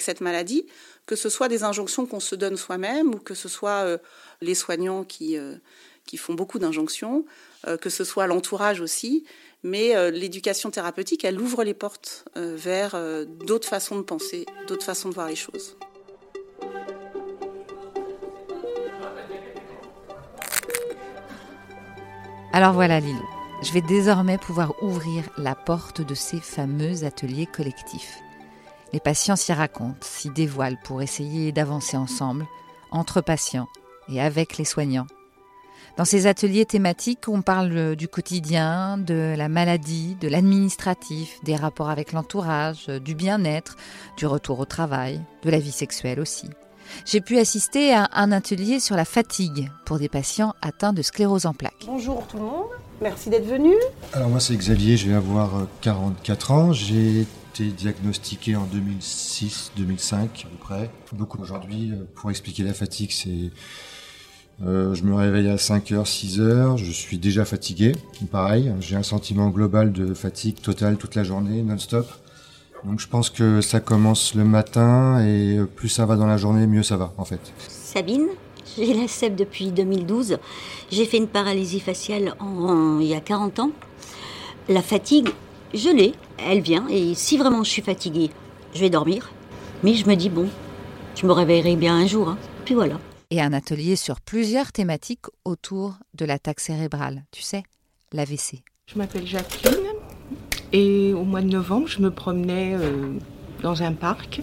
cette 0.00 0.20
maladie, 0.20 0.66
que 1.06 1.14
ce 1.14 1.28
soit 1.28 1.48
des 1.48 1.64
injonctions 1.64 2.06
qu'on 2.06 2.18
se 2.18 2.34
donne 2.34 2.56
soi-même 2.56 3.14
ou 3.14 3.18
que 3.18 3.34
ce 3.34 3.48
soit 3.48 3.98
les 4.40 4.54
soignants 4.54 5.04
qui 5.04 5.36
font 6.16 6.34
beaucoup 6.34 6.58
d'injonctions, 6.58 7.24
que 7.80 7.90
ce 7.90 8.02
soit 8.02 8.26
l'entourage 8.26 8.80
aussi. 8.80 9.24
Mais 9.64 9.94
euh, 9.94 10.10
l'éducation 10.10 10.70
thérapeutique, 10.70 11.24
elle 11.24 11.40
ouvre 11.40 11.62
les 11.62 11.74
portes 11.74 12.24
euh, 12.36 12.56
vers 12.56 12.94
euh, 12.94 13.24
d'autres 13.24 13.68
façons 13.68 13.96
de 13.96 14.02
penser, 14.02 14.44
d'autres 14.66 14.84
façons 14.84 15.08
de 15.08 15.14
voir 15.14 15.28
les 15.28 15.36
choses. 15.36 15.76
Alors 22.52 22.74
voilà 22.74 23.00
Lilou, 23.00 23.24
je 23.62 23.72
vais 23.72 23.80
désormais 23.80 24.36
pouvoir 24.36 24.74
ouvrir 24.82 25.24
la 25.38 25.54
porte 25.54 26.02
de 26.02 26.14
ces 26.14 26.38
fameux 26.38 27.04
ateliers 27.04 27.46
collectifs. 27.46 28.18
Les 28.92 29.00
patients 29.00 29.36
s'y 29.36 29.54
racontent, 29.54 29.96
s'y 30.02 30.28
dévoilent 30.28 30.80
pour 30.84 31.00
essayer 31.00 31.52
d'avancer 31.52 31.96
ensemble, 31.96 32.46
entre 32.90 33.22
patients 33.22 33.68
et 34.08 34.20
avec 34.20 34.58
les 34.58 34.66
soignants 34.66 35.06
dans 35.96 36.04
ces 36.04 36.26
ateliers 36.26 36.64
thématiques, 36.64 37.28
on 37.28 37.42
parle 37.42 37.96
du 37.96 38.08
quotidien, 38.08 38.96
de 38.98 39.34
la 39.36 39.48
maladie, 39.48 40.16
de 40.20 40.28
l'administratif, 40.28 41.38
des 41.44 41.56
rapports 41.56 41.90
avec 41.90 42.12
l'entourage, 42.12 42.86
du 42.86 43.14
bien-être, 43.14 43.76
du 44.16 44.26
retour 44.26 44.58
au 44.60 44.64
travail, 44.64 45.20
de 45.42 45.50
la 45.50 45.58
vie 45.58 45.72
sexuelle 45.72 46.20
aussi. 46.20 46.48
J'ai 47.04 47.20
pu 47.20 47.38
assister 47.38 47.92
à 47.92 48.08
un 48.12 48.32
atelier 48.32 48.80
sur 48.80 48.96
la 48.96 49.04
fatigue 49.04 49.70
pour 49.84 49.98
des 49.98 50.08
patients 50.08 50.54
atteints 50.62 50.92
de 50.92 51.02
sclérose 51.02 51.46
en 51.46 51.54
plaques. 51.54 51.84
Bonjour 51.86 52.26
tout 52.26 52.36
le 52.36 52.44
monde, 52.44 52.66
merci 53.00 53.30
d'être 53.30 53.46
venu. 53.46 53.74
Alors 54.12 54.28
moi 54.28 54.40
c'est 54.40 54.56
Xavier, 54.56 54.96
je 54.96 55.08
vais 55.08 55.14
avoir 55.14 55.66
44 55.80 56.50
euh, 56.50 56.54
ans. 56.54 56.72
J'ai 56.72 57.20
été 57.20 57.64
diagnostiqué 57.66 58.56
en 58.56 58.66
2006-2005 58.66 60.14
à 60.14 60.26
peu 60.26 60.56
près. 60.58 60.90
Donc 61.12 61.38
aujourd'hui, 61.38 61.92
euh, 61.92 62.04
pour 62.14 62.30
expliquer 62.30 62.62
la 62.62 62.74
fatigue, 62.74 63.10
c'est 63.12 63.50
euh, 64.64 64.94
je 64.94 65.02
me 65.02 65.14
réveille 65.14 65.48
à 65.48 65.56
5h, 65.56 66.04
6h, 66.04 66.76
je 66.76 66.90
suis 66.92 67.18
déjà 67.18 67.44
fatigué, 67.44 67.92
pareil, 68.30 68.72
j'ai 68.80 68.96
un 68.96 69.02
sentiment 69.02 69.48
global 69.48 69.92
de 69.92 70.14
fatigue 70.14 70.60
totale 70.60 70.96
toute 70.96 71.14
la 71.14 71.24
journée, 71.24 71.62
non-stop. 71.62 72.06
Donc 72.84 73.00
je 73.00 73.08
pense 73.08 73.30
que 73.30 73.60
ça 73.60 73.80
commence 73.80 74.34
le 74.34 74.44
matin 74.44 75.24
et 75.24 75.58
plus 75.76 75.88
ça 75.88 76.04
va 76.06 76.16
dans 76.16 76.26
la 76.26 76.36
journée, 76.36 76.66
mieux 76.66 76.82
ça 76.82 76.96
va 76.96 77.12
en 77.16 77.24
fait. 77.24 77.40
Sabine, 77.68 78.26
j'ai 78.76 78.94
la 78.94 79.06
SEP 79.06 79.36
depuis 79.36 79.70
2012. 79.70 80.38
J'ai 80.90 81.04
fait 81.06 81.18
une 81.18 81.28
paralysie 81.28 81.80
faciale 81.80 82.34
il 83.00 83.06
y 83.06 83.14
a 83.14 83.20
40 83.20 83.60
ans. 83.60 83.70
La 84.68 84.82
fatigue, 84.82 85.28
je 85.74 85.88
l'ai, 85.88 86.12
elle 86.38 86.60
vient. 86.60 86.86
Et 86.88 87.14
si 87.14 87.36
vraiment 87.36 87.64
je 87.64 87.70
suis 87.70 87.82
fatiguée, 87.82 88.30
je 88.74 88.80
vais 88.80 88.90
dormir. 88.90 89.30
Mais 89.82 89.94
je 89.94 90.08
me 90.08 90.14
dis, 90.14 90.28
bon, 90.28 90.48
je 91.16 91.26
me 91.26 91.32
réveillerai 91.32 91.76
bien 91.76 91.96
un 91.96 92.06
jour. 92.06 92.28
Hein. 92.28 92.38
Puis 92.64 92.74
voilà. 92.74 92.98
Et 93.34 93.40
un 93.40 93.54
atelier 93.54 93.96
sur 93.96 94.20
plusieurs 94.20 94.72
thématiques 94.72 95.24
autour 95.46 95.94
de 96.12 96.26
l'attaque 96.26 96.60
cérébrale, 96.60 97.24
tu 97.30 97.40
sais, 97.40 97.62
l'AVC. 98.12 98.62
Je 98.92 98.98
m'appelle 98.98 99.26
Jacqueline 99.26 99.86
et 100.70 101.14
au 101.14 101.24
mois 101.24 101.40
de 101.40 101.48
novembre, 101.48 101.88
je 101.88 102.02
me 102.02 102.10
promenais 102.10 102.74
euh, 102.74 103.14
dans 103.62 103.82
un 103.82 103.94
parc 103.94 104.42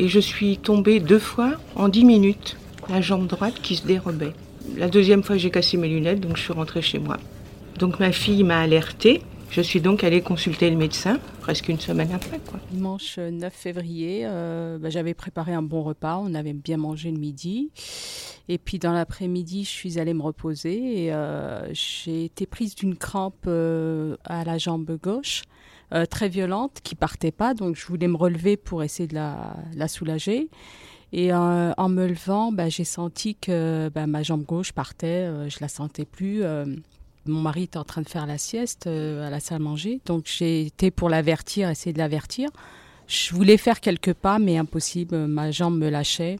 et 0.00 0.08
je 0.08 0.20
suis 0.20 0.56
tombée 0.56 1.00
deux 1.00 1.18
fois 1.18 1.58
en 1.76 1.90
dix 1.90 2.06
minutes, 2.06 2.56
la 2.88 3.02
jambe 3.02 3.26
droite 3.26 3.60
qui 3.60 3.76
se 3.76 3.86
dérobait. 3.86 4.32
La 4.74 4.88
deuxième 4.88 5.22
fois, 5.22 5.36
j'ai 5.36 5.50
cassé 5.50 5.76
mes 5.76 5.88
lunettes, 5.88 6.20
donc 6.20 6.38
je 6.38 6.42
suis 6.44 6.54
rentrée 6.54 6.80
chez 6.80 6.98
moi. 6.98 7.18
Donc 7.78 8.00
ma 8.00 8.10
fille 8.10 8.42
m'a 8.42 8.60
alertée 8.60 9.20
je 9.52 9.60
suis 9.60 9.82
donc 9.82 10.02
allée 10.02 10.22
consulter 10.22 10.70
le 10.70 10.76
médecin 10.76 11.18
presque 11.40 11.68
une 11.68 11.78
semaine 11.78 12.10
après. 12.10 12.40
Dimanche 12.70 13.18
9 13.18 13.52
février, 13.52 14.22
euh, 14.24 14.78
bah, 14.78 14.88
j'avais 14.88 15.12
préparé 15.12 15.52
un 15.52 15.60
bon 15.60 15.82
repas, 15.82 16.18
on 16.22 16.32
avait 16.32 16.54
bien 16.54 16.78
mangé 16.78 17.10
le 17.10 17.18
midi. 17.18 17.70
Et 18.48 18.56
puis 18.56 18.78
dans 18.78 18.92
l'après-midi, 18.92 19.64
je 19.64 19.68
suis 19.68 19.98
allée 19.98 20.14
me 20.14 20.22
reposer 20.22 21.12
euh, 21.12 21.68
j'ai 21.72 22.24
été 22.24 22.46
prise 22.46 22.74
d'une 22.74 22.96
crampe 22.96 23.44
euh, 23.46 24.16
à 24.24 24.42
la 24.44 24.56
jambe 24.56 24.98
gauche. 25.02 25.42
très 26.08 26.30
violente 26.30 26.78
qui 26.82 26.94
partait 26.94 27.32
pas 27.32 27.52
donc 27.52 27.76
je 27.76 27.86
voulais 27.86 28.08
me 28.08 28.16
relever 28.16 28.56
pour 28.56 28.82
essayer 28.82 29.06
de 29.06 29.14
la, 29.14 29.56
la 29.74 29.88
soulager 29.88 30.48
et 31.12 31.34
en 31.34 31.88
me 31.90 32.06
levant 32.06 32.50
bah, 32.50 32.70
j'ai 32.70 32.84
senti 32.84 33.34
que 33.34 33.90
bah, 33.94 34.06
ma 34.06 34.22
jambe 34.22 34.44
gauche 34.44 34.72
partait 34.72 35.28
je 35.50 35.58
la 35.60 35.68
sentais 35.68 36.06
plus 36.06 36.42
mon 37.26 37.40
mari 37.40 37.64
était 37.64 37.78
en 37.78 37.84
train 37.84 38.02
de 38.02 38.08
faire 38.08 38.26
la 38.26 38.38
sieste 38.38 38.86
euh, 38.86 39.26
à 39.26 39.30
la 39.30 39.40
salle 39.40 39.56
à 39.56 39.58
manger, 39.60 40.00
donc 40.06 40.26
j'ai 40.26 40.66
été 40.66 40.90
pour 40.90 41.08
l'avertir, 41.08 41.68
essayer 41.68 41.92
de 41.92 41.98
l'avertir. 41.98 42.48
Je 43.06 43.34
voulais 43.34 43.56
faire 43.56 43.80
quelques 43.80 44.14
pas, 44.14 44.38
mais 44.38 44.56
impossible, 44.56 45.26
ma 45.26 45.50
jambe 45.50 45.78
me 45.78 45.88
lâchait. 45.88 46.38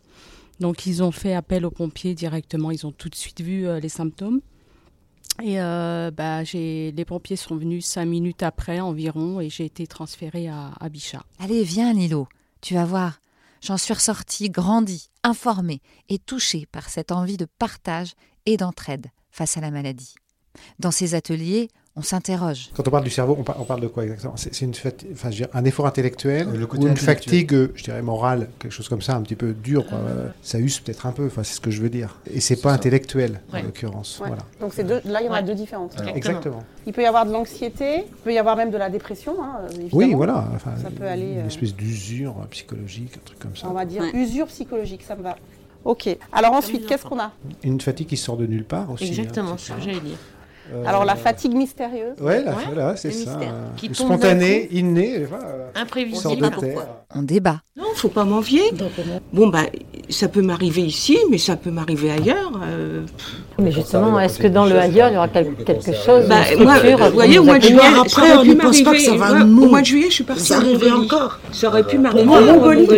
Donc 0.61 0.87
ils 0.87 1.03
ont 1.03 1.11
fait 1.11 1.35
appel 1.35 1.67
aux 1.67 1.71
pompiers 1.71 2.15
directement, 2.15 2.71
ils 2.71 2.87
ont 2.87 2.93
tout 2.93 3.09
de 3.09 3.15
suite 3.15 3.41
vu 3.41 3.67
euh, 3.67 3.81
les 3.81 3.89
symptômes. 3.89 4.41
Et 5.43 5.61
euh, 5.61 6.11
bah, 6.11 6.43
les 6.43 7.05
pompiers 7.07 7.37
sont 7.37 7.57
venus 7.57 7.87
cinq 7.87 8.05
minutes 8.05 8.43
après 8.43 8.81
environ 8.81 9.41
et 9.41 9.49
j'ai 9.49 9.65
été 9.65 9.87
transférée 9.87 10.49
à, 10.49 10.73
à 10.79 10.89
Bichat. 10.89 11.25
Allez, 11.39 11.65
viens 11.65 11.93
Lilo, 11.93 12.29
tu 12.61 12.75
vas 12.75 12.85
voir. 12.85 13.19
J'en 13.63 13.77
suis 13.77 13.95
ressortie 13.95 14.51
grandie, 14.51 15.09
informée 15.23 15.81
et 16.09 16.19
touchée 16.19 16.67
par 16.71 16.89
cette 16.91 17.13
envie 17.13 17.37
de 17.37 17.47
partage 17.59 18.13
et 18.45 18.57
d'entraide 18.57 19.07
face 19.31 19.57
à 19.57 19.61
la 19.61 19.71
maladie. 19.71 20.15
Dans 20.79 20.91
ces 20.91 21.15
ateliers, 21.15 21.71
on 21.95 22.03
s'interroge. 22.03 22.71
Quand 22.75 22.89
on 22.89 22.91
parle 22.91 23.05
du 23.05 23.11
cerveau, 23.11 23.37
on, 23.39 23.65
parle 23.65 23.81
de 23.81 23.87
quoi 23.87 24.05
exactement? 24.05 24.35
C'est 24.37 24.63
une 24.63 24.73
enfin, 25.13 25.31
un 25.53 25.65
effort 25.65 25.87
intellectuel 25.87 26.49
ou 26.49 26.87
une 26.87 26.97
fatigue, 26.97 27.53
je 27.75 27.85
dirais 27.85 28.01
morale, 28.01 28.49
quelque 28.59 28.73
chose 28.73 28.89
comme 28.89 29.03
ça, 29.03 29.15
un 29.15 29.21
petit 29.21 29.37
peu 29.37 29.53
dur. 29.53 29.85
Ça 30.43 30.59
use 30.59 30.81
peut-être 30.81 31.07
un 31.07 31.13
peu. 31.13 31.27
Enfin, 31.27 31.43
c'est 31.43 31.55
ce 31.55 31.61
que 31.61 31.71
je 31.71 31.83
veux 31.83 31.91
dire. 31.91 32.17
Et 32.33 32.41
c'est 32.41 32.61
pas 32.61 32.73
intellectuel 32.73 33.41
en 33.53 33.63
l'occurrence. 33.63 34.17
Voilà. 34.19 34.39
Donc 34.61 34.73
c'est 34.75 34.85
là, 34.85 35.21
il 35.21 35.27
y 35.27 35.29
en 35.29 35.33
a 35.33 35.43
deux 35.43 35.55
différentes. 35.55 35.95
Exactement. 36.15 36.63
Il 36.87 36.93
peut 36.93 37.03
y 37.03 37.07
avoir 37.07 37.27
de 37.27 37.33
l'anxiété, 37.33 37.99
il 37.99 38.23
peut 38.25 38.33
y 38.33 38.39
avoir 38.39 38.57
même 38.57 38.71
de 38.71 38.79
la 38.79 38.91
dépression. 38.91 39.37
Hein, 39.41 39.61
oui, 39.93 40.15
voilà. 40.15 40.49
ça 40.83 40.91
peut 40.91 41.07
aller. 41.07 41.33
Une 41.33 41.39
euh, 41.41 41.47
espèce 41.47 41.77
d'usure 41.77 42.35
psychologique, 42.51 43.13
un 43.17 43.25
truc 43.25 43.39
comme 43.39 43.57
ça. 43.57 43.69
On 43.69 43.73
va 43.73 43.85
dire 43.85 44.03
usure 44.15 44.49
psychologique, 44.49 45.03
ça 45.03 45.15
me 45.15 45.23
va. 45.23 45.37
Ok. 45.85 46.17
Alors 46.33 46.53
ensuite, 46.53 46.87
qu'est-ce 46.87 47.05
qu'on 47.05 47.19
a? 47.19 47.33
Une 47.63 47.81
fatigue 47.81 48.09
qui 48.09 48.17
sort 48.17 48.37
de 48.37 48.47
nulle 48.47 48.65
part 48.65 48.91
aussi. 48.91 49.05
Hein, 49.05 49.09
Exactement, 49.09 49.57
ce 49.57 49.73
que 49.73 49.81
j'allais 49.81 50.01
dire. 50.01 50.19
Euh, 50.73 50.85
Alors 50.87 51.05
la 51.05 51.17
fatigue 51.17 51.55
mystérieuse. 51.55 52.21
Ouais, 52.21 52.45
voilà, 52.67 52.97
c'est 52.97 53.11
ça. 53.11 53.39
Qui 53.77 53.91
spontané, 53.93 54.69
inné, 54.71 55.27
imprévisible. 55.75 56.51
On 57.15 57.23
débat. 57.23 57.61
Non, 57.77 57.85
faut 57.95 58.09
pas 58.09 58.25
m'envier. 58.25 58.63
Bon 59.33 59.49
bah, 59.49 59.65
ça 60.09 60.29
peut 60.29 60.43
m'arriver 60.43 60.83
ici, 60.83 61.19
mais 61.31 61.39
ça 61.39 61.57
peut 61.57 61.71
m'arriver 61.71 62.11
ailleurs. 62.11 62.53
Euh, 62.63 63.03
mais 63.59 63.73
justement, 63.73 64.19
est-ce 64.21 64.39
que 64.39 64.47
dans 64.47 64.65
le 64.67 64.79
ailleurs, 64.79 65.09
il 65.09 65.15
y 65.15 65.17
aura 65.17 65.29
quelque 65.29 65.93
chose 65.93 66.27
bah, 66.29 66.37
moi, 66.59 66.77
Vous 67.09 67.15
voyez, 67.15 67.39
au 67.39 67.45
mois 67.45 67.59
de 67.59 67.65
juillet, 67.65 67.81
après, 68.01 68.33
on 68.37 68.45
ne 68.45 68.55
pense 68.55 68.81
pas 68.83 68.93
que 68.93 69.01
ça 69.01 69.17
va. 69.17 69.43
Au 69.43 69.47
mois 69.47 69.81
de 69.81 69.87
juillet, 69.87 70.09
je 70.09 70.15
suis 70.15 70.25
partie 70.25 70.55
en 70.55 70.63
Mongolie. 70.63 70.93
encore. 70.93 71.41
Ça 71.51 71.69
aurait 71.69 71.85
pu 71.85 71.99
m'arriver 71.99 72.29
en 72.29 72.41
Mongolie. 72.41 72.89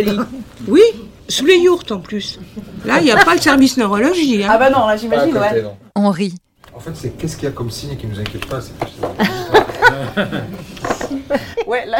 Oui, 0.67 0.81
sous 1.27 1.45
les 1.45 1.57
yourtes 1.57 1.91
en 1.91 1.99
plus. 1.99 2.39
Là, 2.85 2.99
il 2.99 3.05
n'y 3.05 3.11
a 3.11 3.17
pas 3.17 3.33
le 3.35 3.41
service 3.41 3.77
neurologie. 3.77 4.43
Hein. 4.43 4.49
Ah 4.51 4.57
bah 4.57 4.69
non, 4.69 4.85
là 4.85 4.95
j'imagine, 4.97 5.35
ouais. 5.37 5.63
On 5.95 6.09
rit. 6.09 6.35
En 6.75 6.79
fait, 6.79 6.91
c'est 6.95 7.11
qu'est-ce 7.11 7.37
qu'il 7.37 7.45
y 7.45 7.51
a 7.51 7.53
comme 7.53 7.71
signe 7.71 7.95
qui 7.95 8.05
nous 8.05 8.19
inquiète 8.19 8.45
pas 8.47 8.59
C'est 8.59 8.73
ouais, 11.67 11.85
là. 11.85 11.99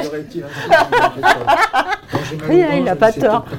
Rien, 2.44 2.75
il 2.75 2.84
n'a 2.84 2.96
pas 2.96 3.13
tort. 3.13 3.46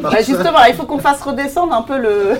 Bah, 0.00 0.22
justement, 0.22 0.64
il 0.68 0.74
faut 0.74 0.86
qu'on 0.86 0.98
fasse 0.98 1.20
redescendre 1.22 1.72
un 1.74 1.82
peu 1.82 1.98
le, 1.98 2.34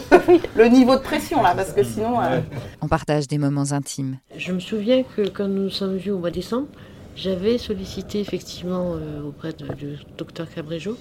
le 0.56 0.68
niveau 0.68 0.94
de 0.96 1.00
pression 1.00 1.42
là, 1.42 1.54
parce 1.56 1.72
que 1.72 1.82
sinon. 1.82 2.20
Euh, 2.20 2.40
On 2.80 2.86
partage 2.88 3.26
des 3.26 3.38
moments 3.38 3.72
intimes. 3.72 4.18
Je 4.36 4.52
me 4.52 4.60
souviens 4.60 5.02
que 5.02 5.28
quand 5.28 5.48
nous 5.48 5.64
nous 5.64 5.70
sommes 5.70 5.96
vus 5.96 6.12
au 6.12 6.18
mois 6.18 6.30
de 6.30 6.36
décembre, 6.36 6.68
j'avais 7.16 7.58
sollicité 7.58 8.20
effectivement 8.20 8.94
euh, 8.94 9.22
auprès 9.26 9.52
du 9.52 9.98
docteur 10.16 10.48
Cabrejo 10.48 10.96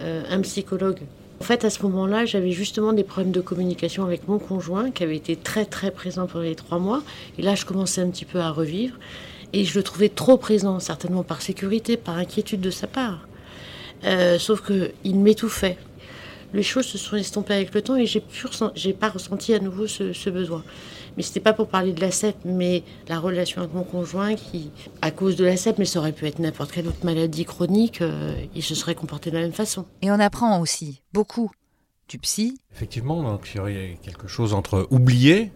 euh, 0.00 0.22
un 0.30 0.40
psychologue 0.42 1.00
en 1.40 1.44
fait, 1.44 1.64
à 1.64 1.70
ce 1.70 1.82
moment-là, 1.82 2.24
j'avais 2.24 2.52
justement 2.52 2.92
des 2.92 3.04
problèmes 3.04 3.32
de 3.32 3.40
communication 3.40 4.04
avec 4.04 4.28
mon 4.28 4.38
conjoint 4.38 4.90
qui 4.90 5.02
avait 5.02 5.16
été 5.16 5.36
très 5.36 5.64
très 5.64 5.90
présent 5.90 6.26
pendant 6.26 6.44
les 6.44 6.54
trois 6.54 6.78
mois. 6.78 7.02
Et 7.38 7.42
là, 7.42 7.54
je 7.54 7.64
commençais 7.64 8.00
un 8.00 8.08
petit 8.08 8.24
peu 8.24 8.40
à 8.40 8.50
revivre. 8.50 8.96
Et 9.52 9.64
je 9.64 9.78
le 9.78 9.82
trouvais 9.82 10.08
trop 10.08 10.36
présent, 10.36 10.80
certainement 10.80 11.22
par 11.22 11.42
sécurité, 11.42 11.96
par 11.96 12.16
inquiétude 12.16 12.60
de 12.60 12.70
sa 12.70 12.86
part. 12.86 13.26
Euh, 14.04 14.38
sauf 14.38 14.62
qu'il 14.64 15.16
m'étouffait. 15.16 15.76
Les 16.52 16.62
choses 16.62 16.86
se 16.86 16.98
sont 16.98 17.16
estompées 17.16 17.54
avec 17.54 17.74
le 17.74 17.82
temps 17.82 17.96
et 17.96 18.06
j'ai 18.06 18.22
j'ai 18.76 18.92
pas 18.92 19.08
ressenti 19.08 19.54
à 19.54 19.58
nouveau 19.58 19.88
ce 19.88 20.30
besoin. 20.30 20.62
Mais 21.16 21.22
c'était 21.22 21.40
pas 21.40 21.52
pour 21.52 21.68
parler 21.68 21.92
de 21.92 22.00
la 22.00 22.10
CEP, 22.10 22.36
mais 22.44 22.82
la 23.08 23.18
relation 23.18 23.60
avec 23.62 23.74
mon 23.74 23.84
conjoint 23.84 24.34
qui, 24.34 24.70
à 25.02 25.10
cause 25.10 25.36
de 25.36 25.44
la 25.44 25.56
CEP, 25.56 25.78
mais 25.78 25.84
ça 25.84 25.98
aurait 25.98 26.12
pu 26.12 26.26
être 26.26 26.38
n'importe 26.38 26.72
quelle 26.72 26.88
autre 26.88 27.04
maladie 27.04 27.44
chronique, 27.44 28.02
euh, 28.02 28.34
il 28.54 28.62
se 28.62 28.74
serait 28.74 28.94
comporté 28.94 29.30
de 29.30 29.36
la 29.36 29.42
même 29.42 29.52
façon. 29.52 29.86
Et 30.02 30.10
on 30.10 30.20
apprend 30.20 30.60
aussi 30.60 31.02
beaucoup 31.12 31.50
du 32.08 32.18
psy. 32.18 32.58
Effectivement, 32.74 33.22
donc 33.22 33.50
il 33.54 33.58
y 33.58 33.60
aurait 33.60 33.98
quelque 34.02 34.28
chose 34.28 34.54
entre 34.54 34.86
oublier 34.90 35.52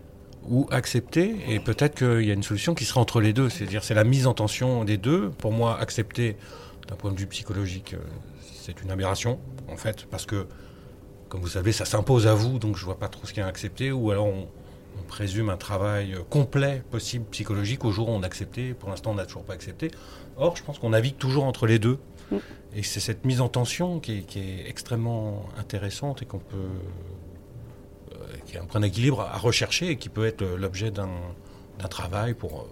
ou 0.48 0.66
accepter, 0.70 1.36
et 1.48 1.60
peut-être 1.60 1.94
qu'il 1.94 2.26
y 2.26 2.30
a 2.30 2.34
une 2.34 2.42
solution 2.42 2.74
qui 2.74 2.86
sera 2.86 3.00
entre 3.00 3.20
les 3.20 3.34
deux, 3.34 3.50
c'est-à-dire 3.50 3.84
c'est 3.84 3.94
la 3.94 4.04
mise 4.04 4.26
en 4.26 4.32
tension 4.32 4.84
des 4.84 4.96
deux. 4.96 5.28
Pour 5.30 5.52
moi, 5.52 5.78
accepter, 5.78 6.36
d'un 6.88 6.96
point 6.96 7.12
de 7.12 7.18
vue 7.18 7.26
psychologique, 7.26 7.94
euh, 7.94 7.98
c'est 8.40 8.80
une 8.82 8.90
aberration, 8.90 9.38
en 9.70 9.76
fait, 9.76 10.06
parce 10.10 10.24
que, 10.24 10.46
comme 11.28 11.42
vous 11.42 11.48
savez, 11.48 11.72
ça 11.72 11.84
s'impose 11.84 12.26
à 12.26 12.34
vous, 12.34 12.58
donc 12.58 12.76
je 12.76 12.84
vois 12.84 12.98
pas 12.98 13.08
trop 13.08 13.26
ce 13.26 13.32
qu'il 13.34 13.40
y 13.40 13.42
a 13.42 13.46
à 13.46 13.50
accepter, 13.50 13.92
ou 13.92 14.10
alors 14.10 14.26
on, 14.26 14.48
on 15.00 15.06
présume 15.06 15.50
un 15.50 15.56
travail 15.56 16.16
complet 16.30 16.82
possible 16.90 17.24
psychologique 17.30 17.84
au 17.84 17.92
jour 17.92 18.08
où 18.08 18.12
on 18.12 18.22
a 18.22 18.26
accepté. 18.26 18.74
Pour 18.74 18.88
l'instant, 18.88 19.12
on 19.12 19.14
n'a 19.14 19.26
toujours 19.26 19.44
pas 19.44 19.54
accepté. 19.54 19.90
Or, 20.36 20.56
je 20.56 20.62
pense 20.62 20.78
qu'on 20.78 20.90
navigue 20.90 21.16
toujours 21.16 21.44
entre 21.44 21.66
les 21.66 21.78
deux. 21.78 21.98
Et 22.74 22.82
c'est 22.82 23.00
cette 23.00 23.24
mise 23.24 23.40
en 23.40 23.48
tension 23.48 24.00
qui 24.00 24.12
est, 24.12 24.68
extrêmement 24.68 25.48
intéressante 25.58 26.22
et 26.22 26.26
qu'on 26.26 26.38
peut. 26.38 26.56
Euh, 28.12 28.16
qui 28.46 28.56
est 28.56 28.58
un 28.58 28.64
point 28.64 28.80
d'équilibre 28.80 29.20
à 29.20 29.38
rechercher 29.38 29.90
et 29.90 29.96
qui 29.96 30.08
peut 30.08 30.26
être 30.26 30.44
l'objet 30.44 30.90
d'un 30.90 31.08
travail 31.88 32.34
pour 32.34 32.60
euh, 32.60 32.64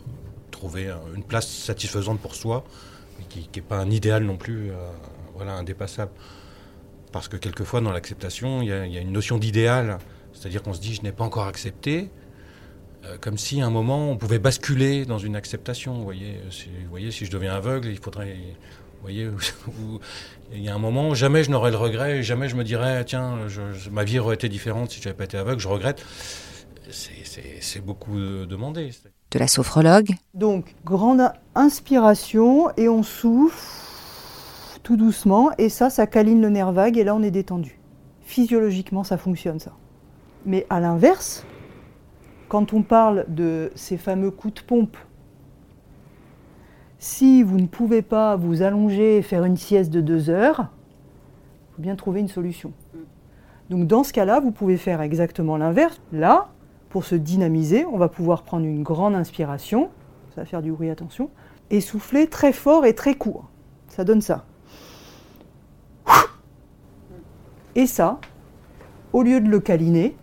trouver 0.50 0.90
une 1.14 1.22
place 1.22 1.48
satisfaisante 1.48 2.20
pour 2.20 2.34
soi, 2.34 2.64
mais 3.18 3.24
qui 3.24 3.48
n'est 3.54 3.62
pas 3.62 3.78
un 3.78 3.90
idéal 3.90 4.24
non 4.24 4.36
plus 4.36 4.70
euh, 4.70 4.74
voilà, 5.34 5.54
indépassable. 5.54 6.12
Parce 7.12 7.28
que 7.28 7.36
quelquefois, 7.36 7.80
dans 7.80 7.92
l'acceptation, 7.92 8.62
il 8.62 8.68
y, 8.68 8.72
a 8.72 9.00
une 9.00 9.12
notion 9.12 9.38
d'idéal 9.38 9.98
c'est-à-dire 10.36 10.62
qu'on 10.62 10.74
se 10.74 10.80
dit, 10.80 10.94
je 10.94 11.02
n'ai 11.02 11.12
pas 11.12 11.24
encore 11.24 11.46
accepté, 11.46 12.10
euh, 13.04 13.16
comme 13.20 13.38
si 13.38 13.60
à 13.62 13.66
un 13.66 13.70
moment 13.70 14.10
on 14.10 14.16
pouvait 14.16 14.38
basculer 14.38 15.04
dans 15.06 15.18
une 15.18 15.34
acceptation. 15.34 15.94
Vous 15.94 16.04
voyez, 16.04 16.40
si, 16.50 16.66
vous 16.66 16.90
voyez, 16.90 17.10
si 17.10 17.24
je 17.24 17.30
deviens 17.30 17.54
aveugle, 17.54 17.88
il 17.88 17.98
faudrait. 17.98 18.34
Vous 18.34 19.02
voyez, 19.02 19.28
il 20.52 20.62
y 20.62 20.68
a 20.68 20.74
un 20.74 20.78
moment, 20.78 21.14
jamais 21.14 21.44
je 21.44 21.50
n'aurais 21.50 21.70
le 21.70 21.76
regret, 21.76 22.22
jamais 22.22 22.48
je 22.48 22.56
me 22.56 22.64
dirais, 22.64 23.04
tiens, 23.04 23.38
ma 23.90 24.04
vie 24.04 24.18
aurait 24.18 24.34
été 24.34 24.48
différente 24.48 24.90
si 24.90 25.00
je 25.00 25.06
n'avais 25.06 25.16
pas 25.16 25.24
été 25.24 25.36
aveugle, 25.36 25.60
je 25.60 25.68
regrette. 25.68 26.04
C'est 26.90 27.84
beaucoup 27.84 28.16
demandé. 28.16 28.90
De 29.32 29.38
la 29.38 29.48
sophrologue. 29.48 30.10
Donc, 30.34 30.74
grande 30.84 31.32
inspiration 31.54 32.70
et 32.76 32.88
on 32.88 33.02
souffle 33.02 33.58
tout 34.82 34.96
doucement 34.96 35.50
et 35.58 35.68
ça, 35.68 35.90
ça 35.90 36.06
câline 36.06 36.40
le 36.40 36.48
nerf 36.48 36.70
vague 36.70 36.96
et 36.96 37.04
là 37.04 37.14
on 37.14 37.22
est 37.22 37.32
détendu. 37.32 37.80
Physiologiquement, 38.22 39.02
ça 39.02 39.18
fonctionne 39.18 39.58
ça. 39.58 39.72
Mais 40.46 40.64
à 40.70 40.80
l'inverse, 40.80 41.44
quand 42.48 42.72
on 42.72 42.82
parle 42.82 43.26
de 43.28 43.70
ces 43.74 43.98
fameux 43.98 44.30
coups 44.30 44.54
de 44.54 44.60
pompe, 44.60 44.96
Si 46.98 47.42
vous 47.42 47.58
ne 47.58 47.66
pouvez 47.66 48.02
pas 48.02 48.36
vous 48.36 48.62
allonger 48.62 49.18
et 49.18 49.22
faire 49.22 49.44
une 49.44 49.56
sieste 49.56 49.90
de 49.90 50.00
deux 50.00 50.30
heures, 50.30 50.68
il 51.70 51.76
faut 51.76 51.82
bien 51.82 51.94
trouver 51.94 52.20
une 52.20 52.28
solution. 52.28 52.72
Donc 53.68 53.86
dans 53.86 54.02
ce 54.02 54.12
cas-là, 54.12 54.40
vous 54.40 54.50
pouvez 54.50 54.76
faire 54.76 55.00
exactement 55.02 55.56
l'inverse. 55.56 56.00
Là, 56.12 56.48
pour 56.88 57.04
se 57.04 57.14
dynamiser, 57.14 57.84
on 57.84 57.98
va 57.98 58.08
pouvoir 58.08 58.42
prendre 58.42 58.64
une 58.64 58.82
grande 58.82 59.14
inspiration, 59.14 59.90
ça 60.34 60.42
va 60.42 60.46
faire 60.46 60.62
du 60.62 60.72
bruit, 60.72 60.88
attention, 60.88 61.30
et 61.70 61.80
souffler 61.80 62.28
très 62.28 62.52
fort 62.52 62.86
et 62.86 62.94
très 62.94 63.14
court. 63.14 63.50
Ça 63.88 64.04
donne 64.04 64.22
ça. 64.22 64.46
Et 67.74 67.86
ça, 67.86 68.20
au 69.12 69.22
lieu 69.22 69.40
de 69.40 69.48
le 69.48 69.60
câliner, 69.60 70.16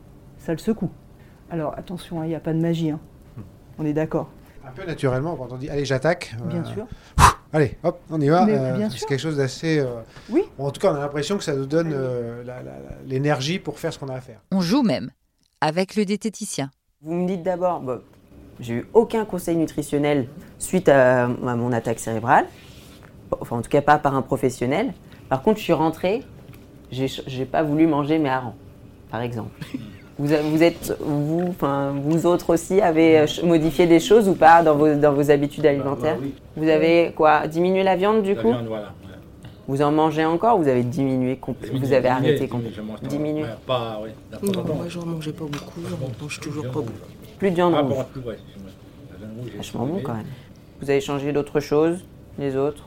ça 0.44 0.52
le 0.52 0.58
secoue. 0.58 0.92
Alors 1.50 1.74
attention, 1.78 2.22
hein, 2.22 2.26
il 2.26 2.30
n'y 2.30 2.36
a 2.36 2.40
pas 2.40 2.54
de 2.54 2.60
magie. 2.60 2.92
hein. 2.92 3.00
On 3.80 3.86
est 3.86 3.94
d'accord. 3.94 4.30
Un 4.66 4.72
peu 4.72 4.86
naturellement, 4.86 5.36
quand 5.36 5.52
on 5.52 5.58
dit 5.58 5.70
allez, 5.70 5.86
j'attaque. 5.86 6.36
Bien 6.48 6.62
euh, 6.66 6.74
sûr. 6.74 6.86
Allez, 7.52 7.78
hop, 7.84 8.00
on 8.10 8.20
y 8.20 8.30
va. 8.30 8.46
Euh, 8.48 8.78
bien 8.78 8.90
c'est 8.90 9.06
quelque 9.06 9.20
chose 9.20 9.38
d'assez. 9.38 9.80
euh, 9.80 10.02
Oui. 10.30 10.44
En 10.58 10.72
tout 10.72 10.80
cas, 10.82 10.92
on 10.92 10.96
a 10.96 11.00
l'impression 11.00 11.38
que 11.38 11.44
ça 11.44 11.56
nous 11.56 11.66
donne 11.66 11.92
euh, 11.94 12.44
l'énergie 13.06 13.60
pour 13.60 13.78
faire 13.80 13.94
ce 13.94 14.00
qu'on 14.00 14.08
a 14.10 14.16
à 14.16 14.22
faire. 14.22 14.40
On 14.52 14.62
joue 14.62 14.82
même 14.84 15.12
avec 15.62 15.96
le 15.96 16.06
diététicien. 16.06 16.72
Vous 17.02 17.14
me 17.14 17.28
dites 17.28 17.44
d'abord, 17.44 17.82
bon, 17.82 18.02
j'ai 18.60 18.74
eu 18.76 18.88
aucun 18.94 19.26
conseil 19.26 19.56
nutritionnel 19.56 20.28
suite 20.58 20.90
à, 20.90 21.26
à 21.26 21.28
mon 21.28 21.72
attaque 21.74 22.00
cérébrale, 22.00 22.48
enfin 23.40 23.58
en 23.58 23.62
tout 23.62 23.70
cas 23.70 23.82
pas 23.82 23.98
par 24.00 24.16
un 24.16 24.22
professionnel. 24.22 24.94
Par 25.30 25.42
contre, 25.42 25.60
je 25.60 25.64
suis 25.64 25.74
rentrée, 25.74 26.24
j'ai 26.92 27.46
pas 27.46 27.64
voulu 27.64 27.86
manger 27.88 28.18
mes 28.20 28.30
harengs, 28.30 28.56
par 29.12 29.22
exemple. 29.22 29.52
Vous, 30.20 30.62
êtes, 30.62 30.96
vous, 31.00 31.48
enfin 31.50 31.92
vous 32.04 32.28
autres 32.28 32.54
aussi, 32.54 32.80
avez 32.82 33.20
euh, 33.22 33.26
modifié 33.44 33.88
des 33.88 34.00
choses 34.00 34.30
ou 34.30 34.36
pas 34.36 34.62
dans 34.62 34.76
vos, 34.76 34.94
dans 34.94 35.12
vos 35.12 35.32
habitudes 35.32 35.66
alimentaires 35.66 36.18
Vous 36.56 36.70
avez 36.70 37.14
quoi 37.16 37.48
Diminué 37.48 37.82
la 37.82 37.96
viande 37.96 38.22
du 38.22 38.36
coup 38.36 38.54
voilà. 38.68 38.94
Vous 39.68 39.82
en 39.82 39.92
mangez 39.92 40.26
encore 40.26 40.60
ou 40.60 40.64
vous 40.64 40.68
avez 40.68 40.84
diminué 40.84 41.38
complètement 41.38 41.80
Vous 41.80 41.94
avez 41.94 42.10
arrêté 42.10 42.48
complètement 42.48 42.96
Diminué 43.02 43.46
Pas, 43.66 44.00
oui. 44.04 44.10
Non, 44.44 44.64
moi, 44.76 44.86
je 44.88 45.00
n'en 45.00 45.06
mangeais 45.06 45.32
pas 45.32 45.46
beaucoup, 45.46 45.80
j'en 45.90 46.22
mange 46.22 46.40
toujours 46.40 46.66
pas 46.66 46.72
beaucoup. 46.72 46.92
Plus 47.40 47.50
de 47.50 47.56
viande 47.56 47.74
Ah, 47.76 47.82
rouge. 47.82 47.96
ouais. 48.26 48.38
La 49.12 49.18
viande 49.18 49.50
Vachement 49.58 49.86
bon 49.86 50.00
quand 50.04 50.14
même. 50.14 50.26
Vous 50.82 50.90
avez 50.90 51.02
changé 51.02 51.32
d'autres 51.32 51.60
choses, 51.62 52.04
les 52.38 52.56
autres 52.56 52.84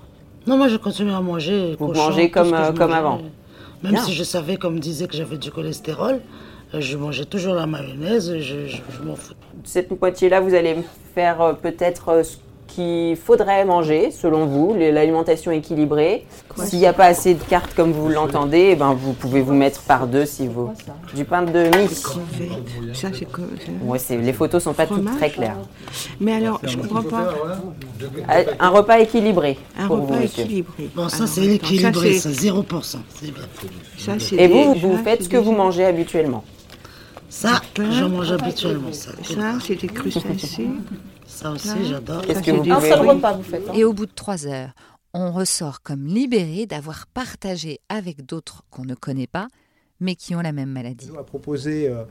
Non, 0.46 0.58
moi 0.58 0.68
je 0.68 0.76
continue 0.76 1.12
à 1.12 1.20
manger. 1.20 1.74
Vous 1.80 1.88
cochon, 1.88 2.02
mangez 2.10 2.30
comme, 2.30 2.52
euh, 2.54 2.72
comme 2.72 2.92
avant. 2.92 3.20
Même 3.82 3.92
Bien. 3.94 4.02
si 4.02 4.12
je 4.12 4.22
savais, 4.22 4.56
comme 4.56 4.78
disait, 4.78 5.06
que 5.06 5.16
j'avais 5.16 5.38
du 5.38 5.50
cholestérol, 5.50 6.20
je 6.74 6.96
mangeais 6.96 7.24
toujours 7.24 7.54
la 7.54 7.66
mayonnaise, 7.66 8.32
je, 8.38 8.66
je- 8.66 8.76
je 8.76 9.02
m'en 9.06 9.16
fous. 9.16 9.34
Cette 9.64 9.98
moitié-là, 10.00 10.40
vous 10.40 10.54
allez 10.54 10.74
me 10.74 10.82
faire 11.14 11.40
euh, 11.40 11.52
peut-être 11.54 12.08
euh, 12.10 12.22
ce 12.22 12.36
qu'il 12.68 13.16
faudrait 13.16 13.64
manger, 13.64 14.10
selon 14.10 14.44
vous, 14.44 14.74
l'alimentation 14.76 15.50
équilibrée. 15.52 16.26
S'il 16.64 16.80
n'y 16.80 16.86
a 16.86 16.92
pas 16.92 17.04
assez 17.06 17.34
de 17.34 17.42
cartes 17.42 17.72
comme 17.74 17.92
vous 17.92 18.08
l'entendez, 18.08 18.70
eh 18.72 18.74
ben, 18.76 18.92
vous 18.92 19.12
pouvez 19.12 19.40
vous 19.40 19.54
mettre 19.54 19.80
par 19.82 20.06
deux 20.08 20.26
si 20.26 20.46
vous. 20.48 20.72
Du 21.14 21.24
pain 21.24 21.42
de 21.42 21.60
mie. 21.78 21.88
Ça, 22.94 23.08
c'est 23.14 23.24
comme. 23.30 23.48
Ouais, 23.84 23.98
c'est- 24.00 24.18
les 24.18 24.32
photos 24.32 24.62
sont 24.64 24.74
pas 24.74 24.86
toutes 24.86 25.04
très 25.16 25.30
claires. 25.30 25.56
Mais 26.20 26.32
alors, 26.34 26.60
je 26.64 26.76
comprends 26.76 27.02
pas. 27.04 27.28
Euh, 28.30 28.44
Un 28.58 28.68
repas 28.70 28.98
équilibré. 28.98 29.56
Un 29.78 29.86
pour 29.86 30.00
repas 30.02 30.16
vous, 30.16 30.24
équilibré. 30.24 30.90
Bon, 30.94 31.08
ça 31.08 31.18
Alors, 31.18 31.28
c'est 31.28 31.46
équilibré, 31.46 32.14
ça, 32.18 32.30
ça, 32.34 32.34
0%, 32.40 32.98
c'est 33.14 33.30
bien. 33.32 33.42
Ça, 33.96 34.12
c'est 34.18 34.36
Et 34.36 34.48
vous, 34.48 34.74
vous 34.74 34.96
faites 34.98 35.22
ce 35.22 35.28
que 35.28 35.36
vous 35.36 35.52
mangez 35.52 35.84
habituellement. 35.84 36.44
Ça, 37.28 37.60
j'en 37.76 38.08
mange 38.08 38.30
habituellement, 38.32 38.92
ça. 38.92 39.10
Ça, 39.22 39.58
c'est 39.60 39.74
des 39.76 39.88
crustacés. 39.88 40.68
Ça 41.26 41.50
aussi, 41.50 41.84
j'adore. 41.88 42.22
Qu'est-ce 42.22 42.42
que 42.42 42.50
vous. 42.52 42.70
Un 42.70 42.80
seul 42.80 43.00
repas, 43.06 43.32
vous 43.32 43.42
faites. 43.42 43.68
hein 43.68 43.72
Et 43.74 43.84
au 43.84 43.92
bout 43.92 44.06
de 44.06 44.12
trois 44.14 44.46
heures, 44.46 44.70
on 45.12 45.32
ressort 45.32 45.82
comme 45.82 46.06
libéré 46.06 46.66
d'avoir 46.66 47.06
partagé 47.06 47.80
avec 47.88 48.24
d'autres 48.24 48.62
qu'on 48.70 48.84
ne 48.84 48.94
connaît 48.94 49.26
pas, 49.26 49.48
mais 50.00 50.14
qui 50.14 50.34
ont 50.34 50.40
la 50.40 50.52
même 50.52 50.70
maladie. 50.70 51.10
On 51.14 51.18
a 51.18 51.24
proposé 51.24 51.88
euh, 51.88 52.04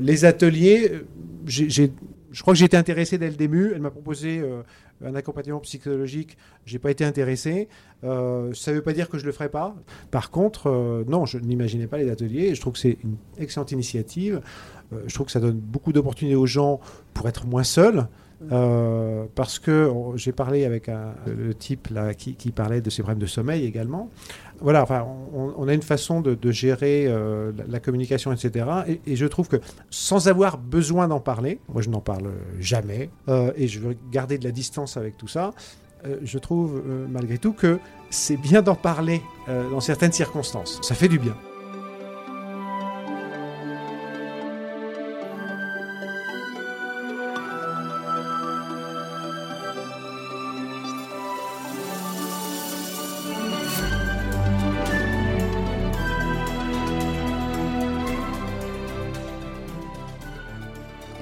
les 0.00 0.24
ateliers. 0.24 0.90
euh, 0.92 1.04
je 1.46 2.40
crois 2.40 2.54
que 2.54 2.58
été 2.64 2.76
intéressé 2.76 3.18
dès 3.18 3.28
le 3.28 3.36
début. 3.36 3.72
Elle 3.74 3.82
m'a 3.82 3.90
proposé 3.90 4.38
euh, 4.40 4.62
un 5.04 5.14
accompagnement 5.14 5.60
psychologique. 5.60 6.36
J'ai 6.66 6.78
pas 6.78 6.90
été 6.90 7.04
intéressé. 7.04 7.68
Euh, 8.04 8.52
ça 8.54 8.70
ne 8.70 8.76
veut 8.76 8.82
pas 8.82 8.92
dire 8.92 9.08
que 9.08 9.18
je 9.18 9.26
le 9.26 9.32
ferai 9.32 9.48
pas. 9.48 9.74
Par 10.10 10.30
contre, 10.30 10.68
euh, 10.68 11.04
non, 11.08 11.26
je 11.26 11.38
n'imaginais 11.38 11.86
pas 11.86 11.98
les 11.98 12.10
ateliers. 12.10 12.54
Je 12.54 12.60
trouve 12.60 12.74
que 12.74 12.78
c'est 12.78 12.98
une 13.04 13.16
excellente 13.38 13.72
initiative. 13.72 14.40
Euh, 14.92 15.00
je 15.06 15.14
trouve 15.14 15.26
que 15.26 15.32
ça 15.32 15.40
donne 15.40 15.58
beaucoup 15.58 15.92
d'opportunités 15.92 16.36
aux 16.36 16.46
gens 16.46 16.80
pour 17.14 17.28
être 17.28 17.46
moins 17.46 17.64
seuls. 17.64 18.06
Parce 19.36 19.60
que 19.60 19.92
j'ai 20.16 20.32
parlé 20.32 20.64
avec 20.64 20.90
le 21.26 21.54
type 21.54 21.88
qui 22.18 22.50
parlait 22.50 22.80
de 22.80 22.90
ses 22.90 23.02
problèmes 23.02 23.20
de 23.20 23.26
sommeil 23.26 23.64
également. 23.64 24.10
Voilà, 24.62 24.82
enfin, 24.82 25.06
on, 25.34 25.66
a 25.68 25.74
une 25.74 25.82
façon 25.82 26.20
de, 26.20 26.50
gérer 26.50 27.06
euh, 27.08 27.52
la, 27.68 27.80
communication, 27.80 28.32
etc. 28.32 28.66
Et, 29.06 29.16
je 29.16 29.26
trouve 29.26 29.48
que 29.48 29.56
sans 29.90 30.28
avoir 30.28 30.58
besoin 30.58 31.08
d'en 31.08 31.20
parler, 31.20 31.58
moi 31.68 31.82
je 31.82 31.90
n'en 31.90 32.00
parle 32.00 32.30
jamais, 32.60 33.10
euh, 33.28 33.52
et 33.56 33.66
je 33.66 33.80
veux 33.80 33.96
garder 34.10 34.38
de 34.38 34.44
la 34.44 34.52
distance 34.52 34.96
avec 34.96 35.16
tout 35.16 35.28
ça. 35.28 35.50
euh, 36.06 36.18
je 36.22 36.38
trouve 36.38 36.82
malgré 37.08 37.38
tout 37.38 37.52
que 37.52 37.78
c'est 38.10 38.36
bien 38.36 38.62
d'en 38.62 38.74
parler 38.74 39.22
dans 39.48 39.80
certaines 39.80 40.12
circonstances. 40.12 40.78
Ça 40.82 40.94
fait 40.94 41.08
du 41.08 41.18
bien. 41.18 41.36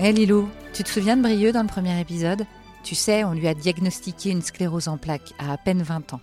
Hé 0.03 0.13
Lilou, 0.13 0.49
tu 0.73 0.83
te 0.83 0.89
souviens 0.89 1.15
de 1.19 1.21
Brieux 1.21 1.53
dans 1.53 1.61
le 1.61 1.69
premier 1.69 2.01
épisode? 2.01 2.47
Tu 2.83 2.95
sais, 2.95 3.23
on 3.23 3.35
lui 3.35 3.47
a 3.47 3.53
diagnostiqué 3.53 4.31
une 4.31 4.41
sclérose 4.41 4.89
en 4.89 4.97
plaques 4.97 5.35
à 5.39 5.53
à 5.53 5.59
peine 5.59 5.83
20 5.83 6.15
ans. 6.15 6.23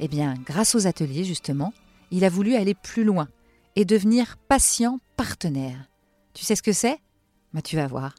Eh 0.00 0.08
bien, 0.08 0.34
grâce 0.44 0.74
aux 0.74 0.88
ateliers, 0.88 1.22
justement, 1.22 1.72
il 2.10 2.24
a 2.24 2.28
voulu 2.28 2.56
aller 2.56 2.74
plus 2.74 3.04
loin 3.04 3.28
et 3.76 3.84
devenir 3.84 4.36
patient 4.48 4.98
partenaire. 5.16 5.78
Tu 6.34 6.44
sais 6.44 6.56
ce 6.56 6.62
que 6.62 6.72
c'est? 6.72 6.98
Bah, 7.54 7.62
Tu 7.62 7.76
vas 7.76 7.86
voir. 7.86 8.16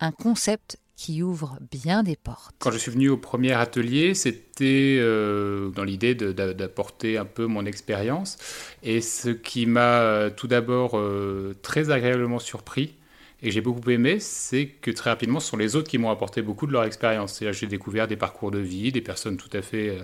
Un 0.00 0.10
concept 0.10 0.78
qui 0.96 1.22
ouvre 1.22 1.58
bien 1.70 2.02
des 2.02 2.16
portes. 2.16 2.54
Quand 2.60 2.70
je 2.70 2.78
suis 2.78 2.92
venu 2.92 3.10
au 3.10 3.18
premier 3.18 3.52
atelier, 3.52 4.14
c'était 4.14 4.96
euh, 5.00 5.68
dans 5.68 5.84
l'idée 5.84 6.14
d'apporter 6.14 7.18
un 7.18 7.26
peu 7.26 7.44
mon 7.44 7.66
expérience. 7.66 8.38
Et 8.82 9.02
ce 9.02 9.28
qui 9.28 9.66
m'a 9.66 10.00
euh, 10.00 10.30
tout 10.30 10.46
d'abord 10.46 10.96
euh, 10.96 11.54
très 11.60 11.90
agréablement 11.90 12.38
surpris 12.38 12.94
et 13.42 13.50
j'ai 13.50 13.60
beaucoup 13.62 13.88
aimé, 13.90 14.20
c'est 14.20 14.66
que 14.66 14.90
très 14.90 15.10
rapidement, 15.10 15.40
ce 15.40 15.48
sont 15.48 15.56
les 15.56 15.74
autres 15.74 15.88
qui 15.88 15.96
m'ont 15.98 16.10
apporté 16.10 16.42
beaucoup 16.42 16.66
de 16.66 16.72
leur 16.72 16.84
expérience. 16.84 17.34
C'est-à-dire, 17.34 17.58
J'ai 17.58 17.66
découvert 17.66 18.06
des 18.06 18.16
parcours 18.16 18.50
de 18.50 18.58
vie, 18.58 18.92
des 18.92 19.00
personnes 19.00 19.38
tout 19.38 19.48
à 19.54 19.62
fait, 19.62 19.88
euh, 19.90 20.02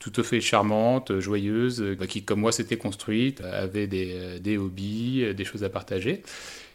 tout 0.00 0.12
à 0.16 0.22
fait 0.22 0.40
charmantes, 0.40 1.18
joyeuses, 1.18 1.80
euh, 1.80 1.96
qui, 2.06 2.24
comme 2.24 2.40
moi, 2.40 2.52
s'étaient 2.52 2.76
construites, 2.76 3.40
avaient 3.40 3.86
des, 3.86 4.12
euh, 4.14 4.38
des 4.38 4.58
hobbies, 4.58 5.34
des 5.34 5.44
choses 5.44 5.64
à 5.64 5.70
partager. 5.70 6.22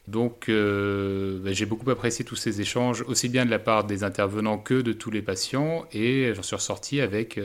Donc, 0.08 0.48
bah, 0.48 1.52
j'ai 1.54 1.68
beaucoup 1.68 1.90
apprécié 1.92 2.26
tous 2.26 2.36
ces 2.36 2.62
échanges, 2.62 3.04
aussi 3.08 3.30
bien 3.30 3.46
de 3.46 3.52
la 3.52 3.60
part 3.60 3.84
des 3.84 4.04
intervenants 4.04 4.58
que 4.58 4.82
de 4.82 4.92
tous 4.92 5.12
les 5.12 5.22
patients, 5.22 5.86
et 5.94 6.34
j'en 6.34 6.42
suis 6.42 6.56
ressorti 6.56 7.00
avec 7.00 7.40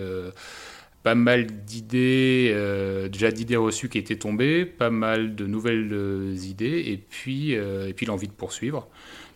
pas 1.05 1.15
mal 1.15 1.47
d'idées, 1.47 2.51
euh, 2.53 3.09
déjà 3.09 3.31
d'idées 3.31 3.57
reçues 3.57 3.89
qui 3.89 3.99
étaient 3.99 4.17
tombées, 4.17 4.65
pas 4.65 4.91
mal 4.91 5.37
de 5.37 5.47
nouvelles 5.47 5.93
euh, 5.93 6.35
idées, 6.43 6.83
et 6.89 6.97
puis, 6.97 7.55
euh, 7.55 7.93
puis 7.95 8.07
l'envie 8.07 8.27
de 8.27 8.33
poursuivre. 8.33 8.89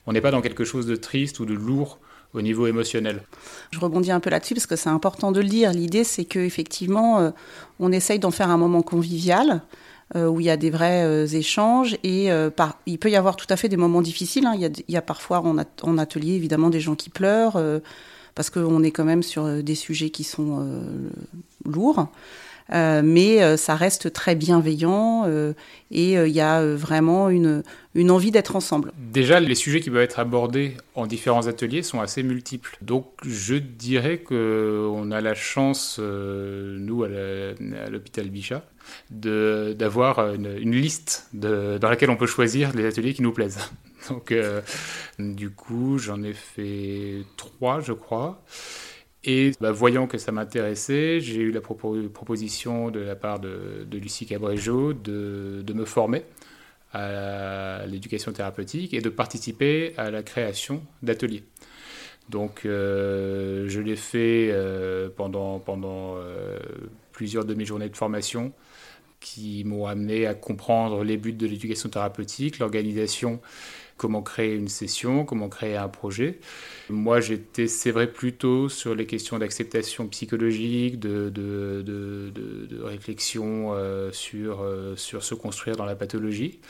On 0.07 0.13
n'est 0.13 0.23
pas 0.23 0.31
dans 0.33 0.41
quelque 0.41 0.65
chose 0.65 0.87
de 0.87 0.97
triste 0.97 1.39
ou 1.39 1.45
de 1.45 1.53
lourd 1.55 2.01
au 2.33 2.41
niveau 2.41 2.67
émotionnel. 2.67 3.23
Je 3.71 3.79
rebondis 3.79 4.11
un 4.11 4.21
peu 4.21 4.31
là-dessus 4.31 4.55
parce 4.55 4.67
que 4.67 4.77
c'est 4.77 4.89
important 4.89 5.31
de 5.31 5.41
le 5.41 5.49
dire. 5.49 5.73
L'idée, 5.73 6.05
c'est 6.05 6.25
qu'effectivement, 6.25 7.33
on 7.79 7.93
essaye 7.93 8.19
d'en 8.19 8.31
faire 8.31 8.51
un 8.51 8.59
moment 8.59 8.83
convivial. 8.83 9.63
où 10.15 10.41
il 10.41 10.47
y 10.47 10.51
a 10.51 10.57
des 10.57 10.71
vrais 10.71 11.27
échanges 11.35 11.99
et 12.03 12.31
il 12.87 12.99
peut 12.99 13.11
y 13.11 13.17
avoir 13.17 13.37
tout 13.37 13.47
à 13.51 13.57
fait 13.57 13.69
des 13.69 13.77
moments 13.77 14.01
difficiles. 14.03 14.47
hein. 14.47 14.53
Il, 14.55 14.61
y 14.63 14.65
a, 14.65 14.71
il 14.89 14.95
y 14.95 14.97
a 14.97 15.03
parfois 15.03 15.41
en, 15.41 15.59
at- 15.59 15.67
en 15.83 15.99
atelier 15.99 16.33
évidemment 16.33 16.71
des 16.71 16.81
gens 16.81 16.95
qui 16.95 17.11
pleurent 17.11 17.61
parce 18.39 18.51
qu'on 18.51 18.85
est 18.85 18.93
quand 18.93 19.05
même 19.05 19.25
sur 19.25 19.47
euh, 19.47 19.63
des 19.63 19.75
sujets 19.75 20.11
qui 20.11 20.23
sont 20.23 20.61
euh, 20.61 21.11
lourds. 21.65 22.07
Euh, 22.73 23.03
mais 23.03 23.57
ça 23.57 23.75
reste 23.75 24.13
très 24.13 24.37
bienveillant 24.37 25.27
et 25.91 26.13
il 26.13 26.29
y 26.29 26.41
a 26.41 26.63
vraiment 26.75 27.31
une, 27.31 27.63
envie 28.11 28.31
d'être 28.31 28.57
ensemble. 28.57 28.93
Déjà, 28.99 29.41
les 29.41 29.55
sujets 29.55 29.81
qui 29.81 29.89
peuvent 29.89 30.03
être 30.03 30.19
abordés 30.19 30.77
en 30.95 31.07
différents 31.07 31.47
ateliers 31.47 31.83
sont 31.83 32.01
assez 32.01 32.23
multiples. 32.23 32.77
Donc, 32.83 33.07
je 33.25 33.55
dirais 33.55 34.19
qu'on 34.19 35.11
a 35.11 35.21
la 35.23 35.35
chance, 35.35 35.99
nous, 35.99 37.05
à 37.05 37.89
l'hôpital 37.89 38.29
Bichat, 38.29 38.63
d'avoir 39.11 40.35
une, 40.35 40.73
liste 40.73 41.31
dans 41.33 41.89
laquelle 41.89 42.11
on 42.11 42.17
peut 42.17 42.27
choisir 42.27 42.77
les 42.77 42.85
ateliers 42.85 43.15
qui 43.15 43.23
nous 43.23 43.33
plaisent. 43.33 43.59
Donc, 44.09 44.33
euh, 44.33 44.61
du 45.19 45.51
coup, 45.51 45.99
j'en 45.99 46.23
ai 46.23 46.33
fait 46.33 47.25
trois, 47.37 47.81
je 47.81 47.93
crois. 47.93 48.43
Et 49.25 49.53
bah, 49.61 49.73
voyant 49.73 50.07
que 50.07 50.17
ça 50.17 50.33
m'intéressait, 50.33 51.21
j'ai 51.21 51.41
eu 51.41 51.51
la 51.51 51.61
proposition 51.61 52.91
de 52.91 53.01
la 53.01 53.17
part 53.17 53.41
de, 53.41 53.87
Lucie 53.93 54.27
Cabrejo 54.27 54.93
de, 54.93 55.73
me 55.75 55.85
former 55.85 56.25
à 56.93 57.85
l'éducation 57.87 58.33
thérapeutique 58.33 58.95
et 58.95 59.01
de 59.01 59.09
participer 59.11 59.93
à 59.97 60.11
la 60.11 60.23
création 60.23 60.83
d'ateliers. 61.03 61.45
Donc 62.29 62.65
euh, 62.65 63.69
je 63.69 63.81
l'ai 63.81 63.97
fait 63.97 64.51
euh, 64.53 65.09
pendant, 65.15 65.59
pendant 65.59 66.17
euh, 66.17 66.59
plusieurs 67.13 67.45
demi-journées 67.45 67.89
de 67.89 67.97
formation 67.97 68.53
qui 69.21 69.65
m'ont 69.65 69.87
amené 69.87 70.27
à 70.27 70.35
comprendre 70.35 71.03
les 71.05 71.17
buts 71.17 71.33
de 71.33 71.47
l'éducation 71.47 71.89
thérapeutique, 71.89 72.59
l'organisation 72.59 73.41
comment 73.99 74.23
créer 74.23 74.55
une 74.55 74.69
session, 74.69 75.25
comment 75.27 75.51
créer 75.51 75.77
un 75.77 75.89
projet. 75.89 76.39
Moi, 76.89 77.21
j'étais, 77.21 77.67
c'est 77.67 77.91
vrai, 77.91 78.07
plutôt 78.11 78.71
sur 78.71 78.95
les 78.95 79.05
questions 79.05 79.39
d'acceptation 79.39 80.07
psychologique, 80.09 80.99
de, 80.99 81.29
de, 81.29 81.83
de, 81.83 82.83
réflexion 82.83 83.75
euh, 83.75 84.11
sur, 84.13 84.63
euh, 84.63 84.97
sur 84.97 85.23
se 85.23 85.35
construire 85.35 85.77
dans 85.77 85.85
la 85.85 85.97
pathologie. 85.97 86.61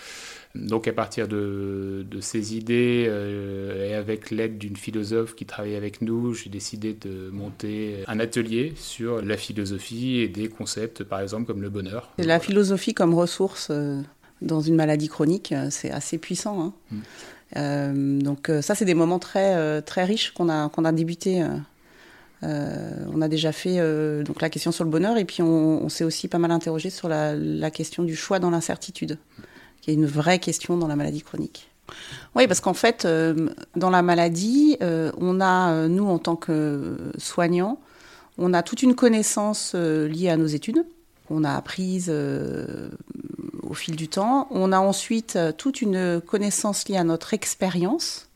Donc 0.55 0.89
à 0.89 0.93
partir 0.93 1.29
de, 1.29 2.05
ces 2.21 2.57
idées 2.57 3.05
euh, 3.07 3.91
et 3.91 3.95
avec 3.95 4.31
l'aide 4.31 4.59
d'une 4.59 4.77
philosophe 4.77 5.35
qui 5.37 5.45
travaillait 5.45 5.77
avec 5.77 6.01
nous, 6.01 6.35
j'ai 6.35 6.51
décidé 6.51 6.95
de 6.95 7.29
monter 7.31 8.03
un 8.07 8.19
atelier 8.19 8.73
sur 8.75 9.23
la 9.23 9.37
philosophie 9.37 10.21
et 10.21 10.29
des 10.29 10.49
concepts 10.49 11.05
par 11.05 11.21
exemple 11.21 11.47
comme 11.47 11.63
le 11.63 11.69
bonheur. 11.69 12.11
La 12.19 12.41
philosophie 12.41 12.95
comme 12.95 13.15
ressource 13.15 13.71
dans 14.43 14.61
une 14.61 14.77
maladie 14.77 15.09
chronique, 15.09 15.53
euh, 15.53 15.69
c'est 15.71 15.91
assez 15.91 16.19
puissant. 16.19 16.61
Hein. 16.61 16.73
Mm. 16.91 16.97
Euh, 17.57 18.21
donc 18.21 18.51
euh, 18.51 18.63
ça, 18.63 18.75
c'est 18.75 18.85
des 18.85 18.95
moments 18.95 19.19
très, 19.19 19.83
très 19.83 20.05
riches 20.05 20.33
qu'on 20.33 20.49
a, 20.49 20.69
qu'on 20.69 20.85
a 20.85 20.93
débuté. 20.93 21.45
on 22.43 23.23
a 23.23 23.29
déjà 23.29 23.53
fait 23.53 23.79
donc 24.23 24.41
la 24.41 24.51
question 24.51 24.71
sur 24.71 24.85
le 24.85 24.91
bonheur 24.91 25.17
et 25.17 25.25
puis 25.25 25.43
on, 25.43 25.89
s'est 25.89 26.05
aussi 26.05 26.29
pas 26.29 26.39
mal 26.39 26.51
interrogé 26.51 26.91
sur 26.91 27.09
la, 27.09 27.35
la 27.35 27.71
question 27.71 28.05
du 28.05 28.15
choix 28.15 28.39
dans 28.39 28.51
l'incertitude, 28.51 29.19
qui 29.81 29.91
est 29.91 29.95
une 29.95 30.07
vraie 30.07 30.39
question 30.39 30.77
dans 30.77 30.87
la 30.87 30.95
maladie 30.95 31.23
chronique. 31.23 31.71
Oui, 32.37 32.47
parce 32.47 32.61
qu'en 32.61 32.75
fait, 32.75 33.09
dans 33.75 33.91
la 33.91 34.03
maladie, 34.03 34.77
on 34.81 35.41
a, 35.41 35.89
nous, 35.89 36.07
en 36.07 36.19
tant 36.19 36.37
que 36.37 36.97
soignants, 37.17 37.81
on 38.37 38.53
a 38.53 38.63
toute 38.63 38.83
une 38.83 38.95
connaissance 38.95 39.75
liée 39.75 40.29
à 40.29 40.37
nos 40.37 40.47
études, 40.47 40.85
qu'on 41.27 41.45
a 41.45 41.55
apprise 41.55 42.13
au 43.69 43.75
fil 43.75 43.97
du 43.97 44.09
temps. 44.09 44.49
On 44.51 44.73
a 44.73 44.79
ensuite 44.79 45.37
euh, 45.37 45.53
toute 45.53 45.83
une 45.83 46.21
connaissance 46.21 46.89
liée 46.89 46.97
à 46.97 47.05
notre 47.05 47.35
expérience 47.35 48.29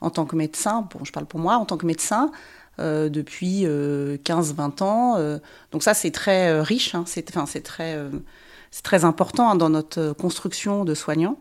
en 0.00 0.10
tant 0.10 0.26
que 0.26 0.36
médecin. 0.36 0.86
Bon, 0.92 1.04
je 1.04 1.12
parle 1.12 1.26
pour 1.26 1.40
moi, 1.40 1.56
en 1.56 1.64
tant 1.64 1.76
que 1.76 1.86
médecin. 1.86 2.30
Euh, 2.78 3.08
depuis 3.08 3.64
15-20 3.64 3.66
euh, 3.66 4.84
ans. 4.84 5.40
donc 5.72 5.82
ça, 5.82 5.94
c'est 5.94 6.10
très 6.10 6.60
riche, 6.60 6.94
hein, 6.94 7.04
c'est 7.06 7.22
très, 7.62 7.98
très 8.82 9.04
important 9.06 9.48
hein, 9.48 9.54
dans 9.54 9.70
notre 9.70 10.12
construction 10.12 10.84
de 10.84 10.94
soignants. 10.94 11.38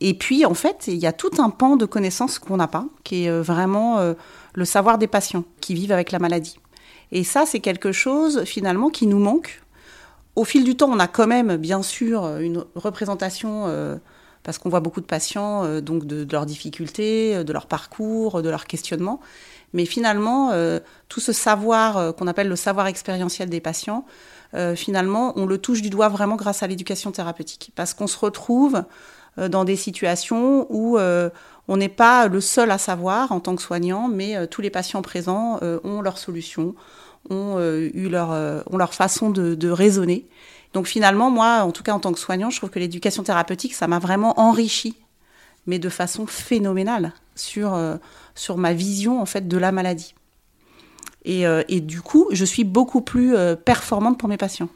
Et 0.00 0.14
puis, 0.14 0.44
en 0.44 0.54
fait, 0.54 0.88
il 0.88 0.96
y 0.96 1.06
a 1.06 1.12
tout 1.12 1.30
un 1.38 1.50
pan 1.50 1.76
de 1.76 1.86
connaissances 1.86 2.40
qu'on 2.40 2.56
n'a 2.56 2.66
pas, 2.66 2.86
qui 3.04 3.26
est 3.26 3.40
vraiment 3.40 4.14
le 4.54 4.64
savoir 4.64 4.98
des 4.98 5.06
patients 5.06 5.44
qui 5.60 5.74
vivent 5.74 5.92
avec 5.92 6.10
la 6.10 6.18
maladie. 6.18 6.58
Et 7.12 7.22
ça, 7.22 7.46
c'est 7.46 7.60
quelque 7.60 7.92
chose, 7.92 8.42
finalement, 8.42 8.90
qui 8.90 9.06
nous 9.06 9.20
manque 9.20 9.62
au 10.36 10.44
fil 10.44 10.64
du 10.64 10.76
temps, 10.76 10.90
on 10.90 10.98
a 10.98 11.06
quand 11.06 11.26
même, 11.26 11.56
bien 11.56 11.82
sûr, 11.82 12.38
une 12.38 12.64
représentation, 12.74 13.64
euh, 13.66 13.96
parce 14.42 14.58
qu'on 14.58 14.68
voit 14.68 14.80
beaucoup 14.80 15.00
de 15.00 15.06
patients, 15.06 15.64
euh, 15.64 15.80
donc 15.80 16.06
de, 16.06 16.26
leurs 16.30 16.46
difficultés, 16.46 17.36
euh, 17.36 17.44
de 17.44 17.52
leur 17.52 17.66
parcours, 17.66 18.42
de 18.42 18.48
leurs 18.48 18.66
questionnements. 18.66 19.20
Mais 19.72 19.86
finalement, 19.86 20.52
tout 21.08 21.18
ce 21.18 21.32
savoir 21.32 22.14
qu'on 22.14 22.28
appelle 22.28 22.46
le 22.46 22.54
savoir 22.54 22.86
expérientiel 22.86 23.48
des 23.48 23.58
patients, 23.58 24.04
finalement, 24.76 25.32
on 25.34 25.46
le 25.46 25.58
touche 25.58 25.82
du 25.82 25.90
doigt 25.90 26.08
vraiment 26.08 26.36
grâce 26.36 26.62
à 26.62 26.68
l'éducation 26.68 27.10
thérapeutique. 27.10 27.72
Parce 27.74 27.92
qu'on 27.92 28.06
se 28.06 28.16
retrouve 28.16 28.84
dans 29.36 29.64
des 29.64 29.74
situations 29.74 30.68
où 30.70 30.96
on 30.96 31.76
n'est 31.76 31.88
pas 31.88 32.28
le 32.28 32.40
seul 32.40 32.70
à 32.70 32.78
savoir 32.78 33.32
en 33.32 33.40
tant 33.40 33.56
que 33.56 33.62
soignant, 33.62 34.06
mais 34.06 34.46
tous 34.46 34.60
les 34.60 34.70
patients 34.70 35.02
présents 35.02 35.58
ont 35.82 36.02
leurs 36.02 36.18
solutions, 36.18 36.76
ont 37.30 37.58
euh, 37.58 37.90
eu 37.94 38.08
leur, 38.08 38.32
euh, 38.32 38.60
ont 38.70 38.76
leur 38.76 38.94
façon 38.94 39.30
de, 39.30 39.54
de, 39.54 39.68
raisonner. 39.70 40.26
Donc 40.72 40.86
finalement, 40.86 41.30
moi, 41.30 41.62
en 41.62 41.70
tout 41.70 41.82
cas 41.82 41.92
en 41.92 42.00
tant 42.00 42.12
que 42.12 42.18
soignant, 42.18 42.50
je 42.50 42.58
trouve 42.58 42.70
que 42.70 42.78
l'éducation 42.78 43.22
thérapeutique, 43.22 43.74
ça 43.74 43.86
m'a 43.86 43.98
vraiment 43.98 44.38
enrichi, 44.40 44.96
mais 45.66 45.78
de 45.78 45.88
façon 45.88 46.26
phénoménale 46.26 47.12
sur, 47.34 47.74
euh, 47.74 47.96
sur 48.34 48.58
ma 48.58 48.72
vision 48.72 49.20
en 49.20 49.26
fait 49.26 49.48
de 49.48 49.56
la 49.56 49.72
maladie. 49.72 50.14
Et, 51.26 51.44
et 51.68 51.80
du 51.80 52.02
coup, 52.02 52.28
je 52.32 52.44
suis 52.44 52.64
beaucoup 52.64 53.00
plus 53.00 53.34
performante 53.64 54.18
pour 54.18 54.28
mes 54.28 54.36
patients. 54.36 54.68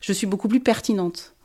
Je 0.00 0.12
suis 0.12 0.26
beaucoup 0.26 0.48
plus 0.48 0.58
pertinente. 0.58 1.36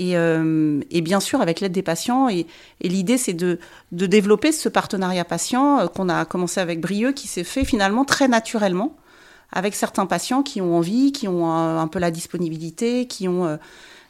Et, 0.00 0.14
et, 0.14 1.00
bien 1.02 1.20
sûr, 1.20 1.40
avec 1.40 1.60
l'aide 1.60 1.70
des 1.70 1.84
patients. 1.84 2.28
Et, 2.28 2.48
et 2.80 2.88
l'idée, 2.88 3.16
c'est 3.16 3.32
de, 3.32 3.60
de, 3.92 4.06
développer 4.06 4.50
ce 4.50 4.68
partenariat 4.68 5.24
patient 5.24 5.86
qu'on 5.86 6.08
a 6.08 6.24
commencé 6.24 6.58
avec 6.58 6.80
Brieux, 6.80 7.12
qui 7.12 7.28
s'est 7.28 7.44
fait 7.44 7.64
finalement 7.64 8.04
très 8.04 8.26
naturellement 8.26 8.96
avec 9.56 9.74
certains 9.74 10.04
patients 10.04 10.42
qui 10.42 10.60
ont 10.60 10.76
envie, 10.76 11.12
qui 11.12 11.26
ont 11.28 11.50
un, 11.50 11.88
peu 11.88 11.98
la 11.98 12.10
disponibilité, 12.10 13.06
qui 13.06 13.26
ont 13.26 13.46
euh, 13.46 13.56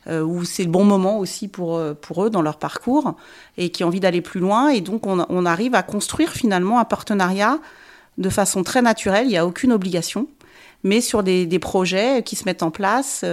euh, 0.09 0.23
où 0.23 0.45
c'est 0.45 0.65
le 0.65 0.71
bon 0.71 0.83
moment 0.83 1.21
aussi 1.21 1.47
pour, 1.47 1.77
euh, 1.77 1.95
pour 1.95 2.25
eux 2.25 2.31
dans 2.31 2.43
leur 2.43 2.59
parcours 2.59 3.15
et 3.57 3.71
qui 3.71 3.85
ont 3.85 3.87
envie 3.87 4.01
d'aller 4.01 4.23
plus 4.23 4.41
loin. 4.41 4.71
Et 4.71 4.81
donc 4.81 5.07
on, 5.07 5.47
arrive 5.47 5.77
à 5.77 5.85
construire 5.85 6.33
finalement 6.33 6.81
un 6.81 6.85
partenariat 6.85 7.61
de 8.19 8.29
façon 8.29 8.65
très 8.65 8.83
naturelle, 8.83 9.27
il 9.27 9.31
n'y 9.31 9.37
a 9.37 9.47
aucune 9.47 9.71
obligation, 9.71 10.27
mais 10.83 11.01
sur 11.01 11.23
des, 11.23 11.47
des, 11.47 11.59
projets 11.61 12.25
qui 12.25 12.35
se 12.35 12.45
mettent 12.45 12.65
en 12.65 12.73
place, 12.73 13.25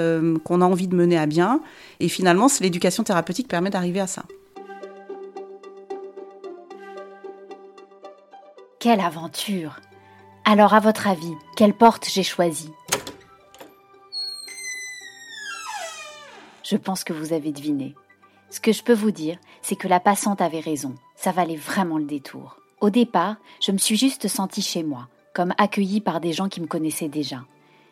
qu'on 0.44 0.62
a 0.62 0.66
envie 0.66 0.88
de 0.88 0.96
mener 0.96 1.18
à 1.18 1.26
bien. 1.26 1.62
Et 2.00 2.10
finalement, 2.10 2.48
l'éducation 2.62 3.04
thérapeutique 3.04 3.48
permet 3.48 3.72
d'arriver 3.72 4.02
à 4.02 4.08
ça. 4.08 4.24
Quelle 8.80 9.00
aventure 9.00 9.80
alors, 10.46 10.74
à 10.74 10.82
votre 10.82 11.08
avis, 11.08 11.34
quelle 11.56 11.74
porte 11.74 12.10
j'ai 12.10 12.24
choisie? 12.24 12.72
Je 16.64 16.76
pense 16.76 17.04
que 17.04 17.14
vous 17.14 17.32
avez 17.32 17.52
deviné. 17.52 17.96
Ce 18.50 18.60
que 18.60 18.72
je 18.72 18.84
peux 18.84 18.94
vous 18.94 19.12
dire, 19.12 19.38
c'est 19.62 19.76
que 19.76 19.88
la 19.88 20.00
passante 20.00 20.42
avait 20.42 20.60
raison. 20.60 20.96
Ça 21.16 21.32
valait 21.32 21.56
vraiment 21.56 21.98
le 21.98 22.06
détour. 22.06 22.58
Au 22.82 22.90
départ, 22.90 23.38
je 23.62 23.72
me 23.72 23.78
suis 23.78 23.96
juste 23.96 24.28
sentie 24.28 24.62
chez 24.62 24.84
moi, 24.84 25.08
comme 25.34 25.54
accueillie 25.58 26.02
par 26.02 26.20
des 26.20 26.34
gens 26.34 26.50
qui 26.50 26.62
me 26.62 26.68
connaissaient 26.68 27.10
déjà. 27.10 27.46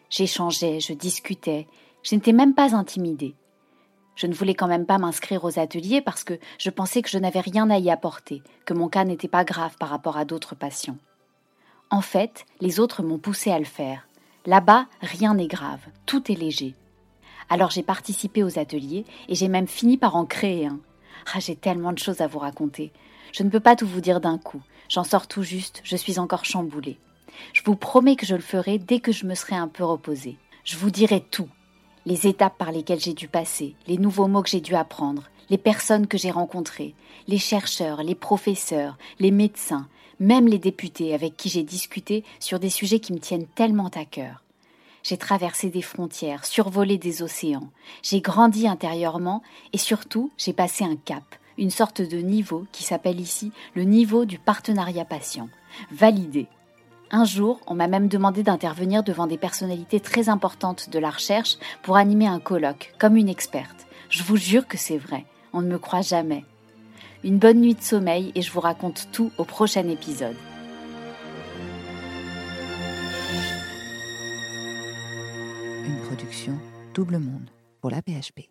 J'échangeais, 0.10 0.82
je 0.82 0.94
discutais, 0.94 1.68
je 2.04 2.16
n'étais 2.16 2.34
même 2.34 2.54
pas 2.54 2.76
intimidée. 2.76 3.36
Je 4.16 4.28
ne 4.28 4.34
voulais 4.34 4.56
quand 4.56 4.68
même 4.68 4.86
pas 4.86 4.98
m'inscrire 4.98 5.46
aux 5.46 5.58
ateliers 5.58 6.02
parce 6.02 6.26
que 6.26 6.38
je 6.58 6.70
pensais 6.70 7.02
que 7.02 7.10
je 7.10 7.18
n'avais 7.18 7.40
rien 7.40 7.70
à 7.70 7.78
y 7.78 7.90
apporter, 7.90 8.44
que 8.66 8.74
mon 8.74 8.90
cas 8.90 9.06
n'était 9.06 9.30
pas 9.30 9.46
grave 9.46 9.78
par 9.80 9.90
rapport 9.90 10.18
à 10.18 10.26
d'autres 10.26 10.54
patients. 10.54 10.98
En 11.94 12.00
fait, 12.00 12.46
les 12.62 12.80
autres 12.80 13.04
m'ont 13.04 13.18
poussé 13.18 13.52
à 13.52 13.60
le 13.60 13.66
faire. 13.66 14.08
Là-bas, 14.46 14.88
rien 15.02 15.34
n'est 15.34 15.48
grave, 15.48 15.82
tout 16.06 16.32
est 16.32 16.36
léger. 16.36 16.74
Alors 17.50 17.70
j'ai 17.70 17.84
participé 17.84 18.44
aux 18.44 18.58
ateliers 18.58 19.06
et 19.28 19.36
j'ai 19.36 19.50
même 19.50 19.68
fini 19.68 19.98
par 19.98 20.16
en 20.16 20.26
créer 20.26 20.68
un. 20.68 20.80
Ah, 21.34 21.42
j'ai 21.42 21.58
tellement 21.58 21.92
de 21.92 22.00
choses 22.00 22.22
à 22.22 22.28
vous 22.28 22.40
raconter. 22.40 22.94
Je 23.34 23.44
ne 23.44 23.50
peux 23.50 23.60
pas 23.60 23.76
tout 23.76 23.86
vous 23.86 24.00
dire 24.00 24.22
d'un 24.22 24.38
coup. 24.38 24.62
J'en 24.88 25.04
sors 25.04 25.28
tout 25.28 25.44
juste, 25.44 25.82
je 25.84 25.98
suis 25.98 26.18
encore 26.18 26.46
chamboulée. 26.46 26.98
Je 27.52 27.62
vous 27.66 27.76
promets 27.76 28.16
que 28.16 28.26
je 28.26 28.36
le 28.36 28.42
ferai 28.42 28.78
dès 28.78 29.02
que 29.02 29.12
je 29.12 29.26
me 29.26 29.36
serai 29.36 29.58
un 29.58 29.68
peu 29.68 29.84
reposée. 29.84 30.38
Je 30.64 30.78
vous 30.78 30.92
dirai 30.92 31.20
tout. 31.20 31.50
Les 32.06 32.26
étapes 32.26 32.58
par 32.58 32.72
lesquelles 32.72 33.00
j'ai 33.00 33.14
dû 33.14 33.28
passer, 33.28 33.76
les 33.88 34.00
nouveaux 34.00 34.28
mots 34.28 34.42
que 34.42 34.50
j'ai 34.50 34.60
dû 34.62 34.74
apprendre, 34.74 35.30
les 35.52 35.60
personnes 35.60 36.08
que 36.08 36.18
j'ai 36.18 36.32
rencontrées, 36.32 36.96
les 37.28 37.38
chercheurs, 37.38 38.02
les 38.02 38.16
professeurs, 38.16 38.98
les 39.20 39.30
médecins, 39.30 39.88
même 40.20 40.48
les 40.48 40.58
députés 40.58 41.14
avec 41.14 41.38
qui 41.38 41.50
j'ai 41.50 41.62
discuté 41.62 42.24
sur 42.40 42.60
des 42.60 42.70
sujets 42.70 43.00
qui 43.00 43.14
me 43.14 43.20
tiennent 43.20 43.46
tellement 43.46 43.90
à 43.90 44.06
cœur. 44.06 44.44
J'ai 45.04 45.18
traversé 45.18 45.70
des 45.70 45.82
frontières, 45.82 46.46
survolé 46.46 46.98
des 46.98 47.22
océans, 47.22 47.70
j'ai 48.02 48.22
grandi 48.22 48.68
intérieurement 48.68 49.44
et 49.74 49.78
surtout 49.78 50.32
j'ai 50.38 50.54
passé 50.54 50.84
un 50.84 50.96
cap, 50.96 51.24
une 51.58 51.72
sorte 51.72 52.02
de 52.02 52.18
niveau 52.18 52.66
qui 52.72 52.84
s'appelle 52.84 53.20
ici 53.20 53.52
le 53.76 53.84
niveau 53.84 54.26
du 54.26 54.40
partenariat 54.40 55.06
patient, 55.06 55.50
validé. 55.92 56.48
Un 57.13 57.26
jour, 57.26 57.60
on 57.67 57.76
m'a 57.76 57.89
même 57.89 58.08
demandé 58.08 58.41
d'intervenir 58.41 59.04
devant 59.04 59.28
des 59.28 59.38
personnalités 59.38 60.00
très 60.00 60.30
importantes 60.30 60.89
de 60.89 60.97
la 60.97 61.10
recherche 61.10 61.58
pour 61.84 61.97
animer 61.97 62.26
un 62.26 62.39
colloque, 62.39 62.93
comme 62.97 63.17
une 63.17 63.28
experte. 63.28 63.86
Je 64.10 64.24
vous 64.24 64.38
jure 64.38 64.65
que 64.65 64.78
c'est 64.78 64.97
vrai, 64.97 65.26
on 65.52 65.62
ne 65.62 65.67
me 65.67 65.78
croit 65.78 66.02
jamais. 66.02 66.45
Une 67.26 67.38
bonne 67.38 67.60
nuit 67.60 67.76
de 67.76 67.82
sommeil 67.82 68.32
et 68.34 68.41
je 68.41 68.50
vous 68.50 68.62
raconte 68.62 69.10
tout 69.12 69.30
au 69.38 69.43
prochain 69.43 69.89
épisode. 69.89 70.38
Une 75.86 76.00
production 76.06 76.58
Double 76.93 77.17
Monde 77.17 77.50
pour 77.82 77.89
la 77.89 78.02
PHP. 78.02 78.50